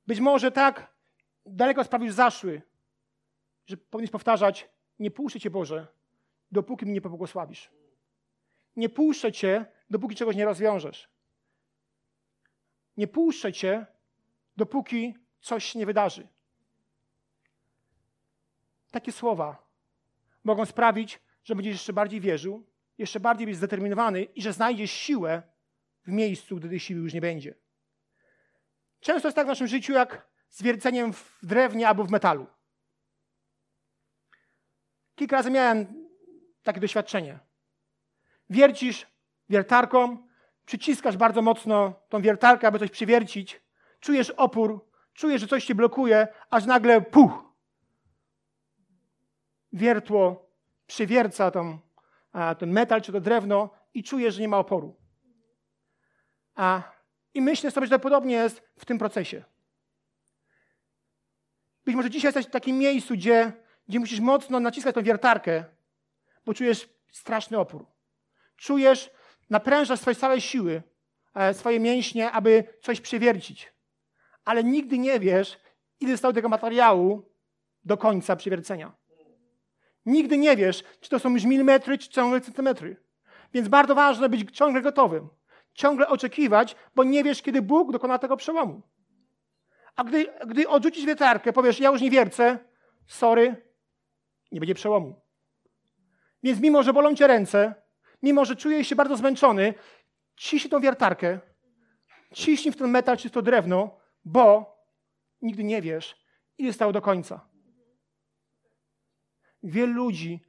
Być 0.08 0.20
może 0.20 0.52
tak 0.52 0.94
daleko 1.46 1.84
sprawy 1.84 2.06
już 2.06 2.14
zaszły, 2.14 2.62
że 3.66 3.78
powinieneś 3.78 4.12
powtarzać, 4.12 4.70
nie 5.00 5.12
puszczę 5.12 5.40
Cię 5.40 5.50
Boże, 5.50 5.88
dopóki 6.52 6.86
mi 6.86 6.94
nie 6.94 7.02
pobłogosławisz. 7.02 7.72
Nie 8.76 8.90
puszczę 8.90 9.32
Cię, 9.32 9.66
dopóki 9.90 10.16
czegoś 10.16 10.36
nie 10.36 10.46
rozwiążesz. 10.46 11.10
Nie 12.98 13.08
puszczę 13.08 13.54
Cię, 13.54 13.86
dopóki 14.58 15.16
coś 15.42 15.76
nie 15.76 15.86
wydarzy. 15.86 16.28
Takie 18.92 19.12
słowa 19.12 19.66
mogą 20.44 20.66
sprawić, 20.66 21.22
że 21.44 21.56
będziesz 21.56 21.74
jeszcze 21.74 21.94
bardziej 21.94 22.22
wierzył, 22.22 22.66
jeszcze 22.98 23.20
bardziej 23.20 23.48
być 23.48 23.56
zdeterminowany 23.56 24.24
i 24.24 24.42
że 24.42 24.54
znajdziesz 24.54 24.92
siłę 24.92 25.44
w 26.04 26.12
miejscu, 26.12 26.56
gdy 26.56 26.70
tej 26.70 26.80
siły 26.80 27.02
już 27.02 27.14
nie 27.14 27.22
będzie. 27.22 27.56
Często 29.00 29.28
jest 29.28 29.36
tak 29.36 29.48
w 29.48 29.50
naszym 29.50 29.68
życiu, 29.68 29.94
jak 29.94 30.28
z 30.50 30.64
wierceniem 30.64 31.14
w 31.14 31.40
drewnie 31.44 31.88
albo 31.88 32.04
w 32.04 32.12
metalu. 32.12 32.48
Kilka 35.16 35.36
razy 35.36 35.52
miałem 35.52 36.08
takie 36.64 36.80
doświadczenie. 36.80 37.40
Wiercisz 38.50 39.08
wiertarką, 39.50 40.28
przyciskasz 40.66 41.18
bardzo 41.18 41.42
mocno 41.42 41.94
tą 42.10 42.22
wiertarkę, 42.22 42.68
aby 42.68 42.80
coś 42.80 42.92
przywiercić, 42.92 43.62
czujesz 44.00 44.30
opór, 44.30 44.86
czujesz, 45.14 45.42
że 45.42 45.48
coś 45.48 45.66
cię 45.66 45.76
blokuje, 45.76 46.28
aż 46.50 46.66
nagle 46.66 47.02
puch, 47.02 47.46
wiertło 49.74 50.50
przywierca 50.88 51.52
tą, 51.52 51.80
ten 52.58 52.72
metal 52.72 53.02
czy 53.02 53.12
to 53.12 53.22
drewno 53.22 53.70
i 53.94 54.04
czujesz, 54.04 54.36
że 54.36 54.42
nie 54.42 54.48
ma 54.48 54.58
oporu. 54.58 54.96
A, 56.56 56.82
I 57.34 57.42
myślę 57.42 57.72
sobie, 57.72 57.88
że 57.88 58.00
podobnie 58.00 58.36
jest 58.36 58.70
w 58.80 58.86
tym 58.86 58.98
procesie. 58.98 59.44
Być 61.86 61.96
może 61.96 62.10
dzisiaj 62.10 62.28
jesteś 62.28 62.46
w 62.46 62.50
takim 62.50 62.78
miejscu, 62.78 63.14
gdzie, 63.14 63.54
gdzie 63.88 64.00
musisz 64.00 64.20
mocno 64.20 64.60
naciskać 64.60 64.96
tą 64.96 65.04
wiertarkę, 65.04 65.64
bo 66.46 66.54
czujesz 66.54 66.90
straszny 67.12 67.60
opór. 67.60 67.86
Czujesz, 68.58 69.12
naprężasz 69.50 70.00
swoje 70.00 70.16
całe 70.16 70.42
siły, 70.42 70.84
e, 71.36 71.54
swoje 71.54 71.80
mięśnie, 71.80 72.32
aby 72.32 72.64
coś 72.82 73.02
przewiercić. 73.02 73.74
Ale 74.46 74.64
nigdy 74.64 74.98
nie 74.98 75.20
wiesz, 75.20 75.58
ile 76.00 76.12
zostało 76.12 76.34
tego 76.34 76.50
materiału 76.50 77.30
do 77.86 77.98
końca 77.98 78.36
przewiercenia. 78.36 78.92
Nigdy 80.06 80.38
nie 80.38 80.56
wiesz, 80.56 80.84
czy 81.02 81.10
to 81.10 81.20
są 81.20 81.34
już 81.34 81.44
milimetry, 81.44 81.98
czy 81.98 82.10
ciągle 82.10 82.42
centymetry. 82.42 83.04
Więc 83.54 83.68
bardzo 83.68 83.96
ważne 83.96 84.30
być 84.30 84.58
ciągle 84.58 84.82
gotowym. 84.82 85.30
Ciągle 85.74 86.08
oczekiwać, 86.08 86.76
bo 86.96 87.04
nie 87.04 87.24
wiesz, 87.24 87.42
kiedy 87.42 87.62
Bóg 87.62 87.92
dokona 87.92 88.20
tego 88.20 88.38
przełomu. 88.38 88.82
A 89.96 90.04
gdy, 90.04 90.26
gdy 90.48 90.70
odrzucisz 90.70 91.06
wietarkę, 91.06 91.54
powiesz, 91.54 91.80
ja 91.80 91.90
już 91.90 92.02
nie 92.02 92.12
wiercę, 92.12 92.60
sorry, 93.08 93.56
nie 94.52 94.60
będzie 94.60 94.76
przełomu. 94.76 95.22
Więc 96.44 96.60
mimo, 96.60 96.84
że 96.84 96.94
bolą 96.94 97.16
cię 97.16 97.28
ręce, 97.28 97.76
mimo, 98.26 98.46
że 98.46 98.56
czujesz 98.56 98.88
się 98.88 98.96
bardzo 98.96 99.18
zmęczony, 99.18 99.74
ciśnij 100.36 100.72
tą 100.72 100.80
wiertarkę, 100.80 101.40
ciśnij 102.34 102.74
w 102.74 102.78
ten 102.78 102.90
metal 102.90 103.18
czy 103.18 103.30
w 103.30 103.32
to 103.32 103.42
drewno, 103.42 104.00
bo 104.26 104.76
nigdy 105.42 105.64
nie 105.64 105.82
wiesz, 105.82 106.26
ile 106.58 106.74
stało 106.74 106.92
do 106.92 107.02
końca. 107.02 107.48
Wielu 109.64 109.94
ludzi 109.94 110.40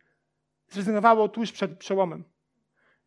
zrezygnowało 0.68 1.28
tuż 1.28 1.52
przed 1.52 1.78
przełomem. 1.78 2.24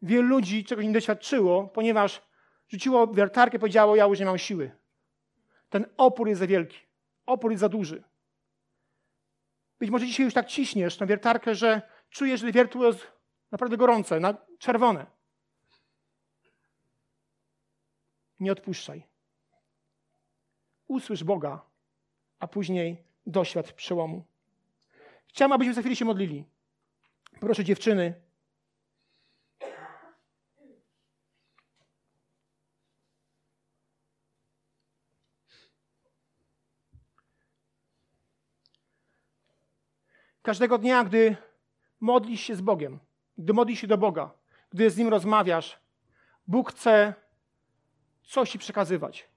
Wielu 0.02 0.28
ludzi 0.28 0.64
czegoś 0.64 0.86
nie 0.86 0.92
doświadczyło, 0.92 1.68
ponieważ 1.68 2.22
rzuciło 2.68 3.08
wiertarkę 3.08 3.60
powiedziało, 3.60 3.96
ja 3.96 4.06
już 4.06 4.20
nie 4.20 4.26
mam 4.26 4.38
siły. 4.38 4.72
Ten 5.70 5.86
opór 5.98 6.28
jest 6.28 6.40
za 6.40 6.48
wielki. 6.48 6.78
Opór 7.26 7.52
jest 7.52 7.62
za 7.62 7.70
duży. 7.70 8.04
Być 9.80 9.90
może 9.90 10.06
dzisiaj 10.06 10.26
już 10.26 10.34
tak 10.34 10.48
ciśniesz 10.48 10.98
tę 10.98 11.06
wiertarkę, 11.06 11.56
że 11.56 11.82
czujesz, 12.10 12.42
że 12.42 12.52
wiertło 12.52 12.86
jest 12.86 13.19
naprawdę 13.52 13.78
gorące, 13.78 14.20
na 14.20 14.38
czerwone. 14.60 15.06
Nie 18.40 18.52
odpuszczaj. 18.52 19.04
Usłysz 20.88 21.24
Boga, 21.24 21.62
a 22.40 22.48
później 22.48 23.04
doświadcz 23.26 23.74
przełomu. 23.74 24.26
Chciałam, 25.28 25.52
abyśmy 25.52 25.74
za 25.74 25.82
chwilę 25.82 25.96
się 25.96 26.06
modlili. 26.06 26.46
Proszę 27.40 27.64
dziewczyny. 27.64 28.22
Każdego 40.42 40.78
dnia, 40.78 41.04
gdy 41.04 41.38
modlisz 42.00 42.42
się 42.42 42.56
z 42.56 42.62
Bogiem, 42.62 43.00
gdy 43.40 43.54
modlisz 43.54 43.80
się 43.80 43.88
do 43.88 43.98
Boga, 43.98 44.32
gdy 44.70 44.90
z 44.90 44.98
Nim 44.98 45.08
rozmawiasz, 45.08 45.80
Bóg 46.48 46.72
chce 46.72 47.14
coś 48.24 48.52
Ci 48.52 48.60
przekazywać. 48.60 49.30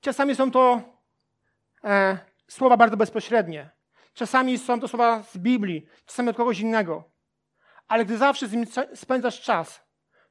Czasami 0.00 0.34
są 0.34 0.50
to 0.50 0.82
e, 1.84 2.18
słowa 2.48 2.76
bardzo 2.76 2.96
bezpośrednie. 2.96 3.70
Czasami 4.14 4.58
są 4.58 4.80
to 4.80 4.88
słowa 4.88 5.22
z 5.22 5.38
Biblii, 5.38 5.86
czasami 6.06 6.28
od 6.28 6.36
kogoś 6.36 6.60
innego. 6.60 7.04
Ale 7.88 8.04
gdy 8.04 8.18
zawsze 8.18 8.48
z 8.48 8.52
nim 8.52 8.64
spędzasz 8.94 9.40
czas, 9.40 9.80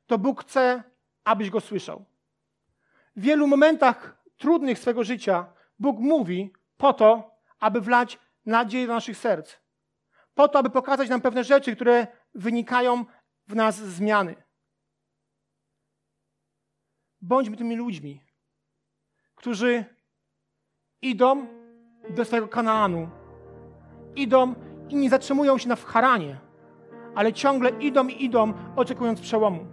to 0.07 0.17
Bóg 0.17 0.43
chce, 0.43 0.83
abyś 1.23 1.49
go 1.49 1.61
słyszał. 1.61 2.05
W 3.15 3.21
wielu 3.21 3.47
momentach 3.47 4.23
trudnych 4.37 4.79
swego 4.79 5.03
życia 5.03 5.53
Bóg 5.79 5.99
mówi 5.99 6.53
po 6.77 6.93
to, 6.93 7.35
aby 7.59 7.81
wlać 7.81 8.19
nadzieję 8.45 8.87
do 8.87 8.93
naszych 8.93 9.17
serc. 9.17 9.55
Po 10.35 10.47
to, 10.47 10.59
aby 10.59 10.69
pokazać 10.69 11.09
nam 11.09 11.21
pewne 11.21 11.43
rzeczy, 11.43 11.75
które 11.75 12.07
wynikają 12.35 13.05
w 13.47 13.55
nas 13.55 13.75
zmiany. 13.75 14.35
Bądźmy 17.21 17.57
tymi 17.57 17.75
ludźmi, 17.75 18.23
którzy 19.35 19.85
idą 21.01 21.47
do 22.09 22.25
swojego 22.25 22.47
Kanaanu, 22.47 23.09
idą 24.15 24.55
i 24.89 24.95
nie 24.95 25.09
zatrzymują 25.09 25.57
się 25.57 25.69
na 25.69 25.75
Haranie, 25.75 26.39
ale 27.15 27.33
ciągle 27.33 27.69
idą 27.69 28.07
i 28.07 28.23
idą, 28.23 28.53
oczekując 28.75 29.21
przełomu. 29.21 29.65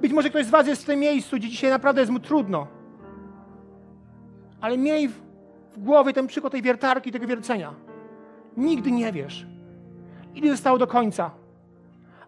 Być 0.00 0.12
może 0.12 0.30
ktoś 0.30 0.46
z 0.46 0.50
Was 0.50 0.66
jest 0.66 0.82
w 0.82 0.86
tym 0.86 1.00
miejscu, 1.00 1.36
gdzie 1.36 1.48
dzisiaj 1.48 1.70
naprawdę 1.70 2.00
jest 2.00 2.12
mu 2.12 2.20
trudno, 2.20 2.66
ale 4.60 4.78
miej 4.78 5.08
w, 5.08 5.22
w 5.70 5.78
głowie 5.78 6.12
ten 6.12 6.26
przykład 6.26 6.52
tej 6.52 6.62
wiertarki, 6.62 7.12
tego 7.12 7.26
wiercenia. 7.26 7.74
Nigdy 8.56 8.90
nie 8.90 9.12
wiesz, 9.12 9.46
ile 10.34 10.50
zostało 10.50 10.78
do 10.78 10.86
końca, 10.86 11.30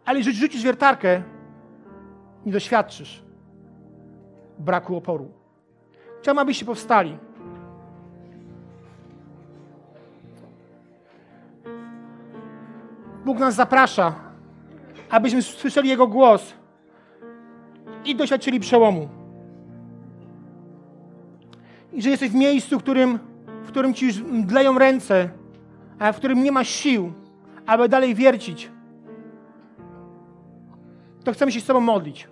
ale 0.04 0.18
jeżeli 0.18 0.36
rzucisz 0.36 0.62
wiertarkę, 0.62 1.22
nie 2.46 2.52
doświadczysz 2.52 3.22
braku 4.58 4.96
oporu. 4.96 5.30
Chciałbym, 6.20 6.42
abyście 6.42 6.64
powstali. 6.64 7.18
Bóg 13.24 13.38
nas 13.38 13.54
zaprasza, 13.54 14.14
abyśmy 15.10 15.42
słyszeli 15.42 15.88
Jego 15.88 16.06
głos 16.06 16.54
i 18.04 18.16
doświadczyli 18.16 18.60
przełomu. 18.60 19.08
I 21.92 22.02
że 22.02 22.10
jesteś 22.10 22.30
w 22.30 22.34
miejscu, 22.34 22.78
w 22.78 22.82
którym, 22.82 23.18
w 23.64 23.68
którym 23.68 23.94
ci 23.94 24.06
już 24.06 24.22
mdleją 24.22 24.78
ręce, 24.78 25.28
a 25.98 26.12
w 26.12 26.16
którym 26.16 26.42
nie 26.42 26.52
masz 26.52 26.68
sił, 26.68 27.12
aby 27.66 27.88
dalej 27.88 28.14
wiercić, 28.14 28.70
to 31.25 31.33
chcemy 31.33 31.53
się 31.53 31.61
z 31.61 31.66
Tobą 31.66 31.81
modlić. 31.81 32.29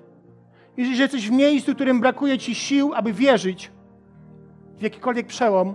Jeżeli 0.77 0.99
jesteś 0.99 1.29
w 1.29 1.33
miejscu, 1.33 1.73
w 1.73 1.75
którym 1.75 2.01
brakuje 2.01 2.38
Ci 2.38 2.55
sił, 2.55 2.95
aby 2.95 3.12
wierzyć 3.12 3.71
w 4.79 4.83
jakikolwiek 4.83 5.27
przełom, 5.27 5.75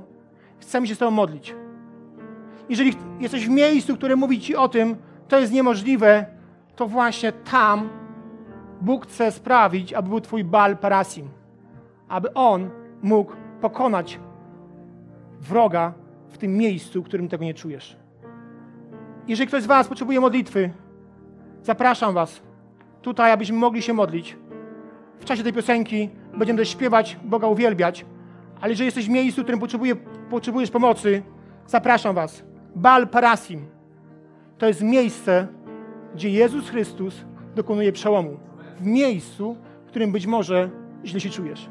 chcemy 0.59 0.87
się 0.87 0.95
z 0.95 0.97
Tobą 0.97 1.11
modlić. 1.11 1.55
Jeżeli 2.69 2.93
jesteś 3.19 3.47
w 3.47 3.49
miejscu, 3.49 3.95
które 3.95 4.15
mówi 4.15 4.39
Ci 4.39 4.55
o 4.55 4.69
tym, 4.69 4.95
to 5.27 5.39
jest 5.39 5.53
niemożliwe, 5.53 6.25
to 6.75 6.87
właśnie 6.87 7.31
tam 7.31 7.89
Bóg 8.81 9.07
chce 9.07 9.31
sprawić, 9.31 9.93
aby 9.93 10.09
był 10.09 10.21
Twój 10.21 10.43
Bal 10.43 10.77
Parasim. 10.77 11.29
Aby 12.07 12.33
On 12.33 12.69
mógł 13.01 13.33
pokonać 13.61 14.19
wroga 15.39 15.93
w 16.29 16.37
tym 16.37 16.57
miejscu, 16.57 17.01
w 17.01 17.05
którym 17.05 17.27
tego 17.27 17.43
nie 17.43 17.53
czujesz. 17.53 18.02
Jeżeli 19.27 19.47
ktoś 19.47 19.63
z 19.63 19.65
Was 19.65 19.87
potrzebuje 19.87 20.19
modlitwy, 20.19 20.69
zapraszam 21.63 22.13
Was 22.13 22.41
tutaj, 23.01 23.31
abyśmy 23.31 23.57
mogli 23.57 23.81
się 23.81 23.93
modlić. 23.93 24.37
W 25.19 25.25
czasie 25.25 25.43
tej 25.43 25.53
piosenki 25.53 26.09
będziemy 26.37 26.59
też 26.59 26.69
śpiewać, 26.69 27.17
Boga 27.23 27.47
uwielbiać, 27.47 28.05
ale 28.61 28.69
jeżeli 28.69 28.85
jesteś 28.85 29.05
w 29.05 29.09
miejscu, 29.09 29.41
w 29.41 29.43
którym 29.43 29.59
potrzebuje, 29.59 29.95
potrzebujesz 30.29 30.71
pomocy, 30.71 31.23
zapraszam 31.67 32.15
Was. 32.15 32.43
Bal 32.75 33.07
Parasim 33.07 33.65
to 34.57 34.67
jest 34.67 34.81
miejsce, 34.81 35.47
gdzie 36.15 36.29
Jezus 36.29 36.69
Chrystus 36.69 37.25
dokonuje 37.55 37.91
przełomu. 37.91 38.37
W 38.79 38.85
miejscu, 38.85 39.57
w 39.85 39.87
którym 39.87 40.11
być 40.11 40.27
może 40.27 40.69
źle 41.05 41.19
się 41.19 41.29
czujesz. 41.29 41.69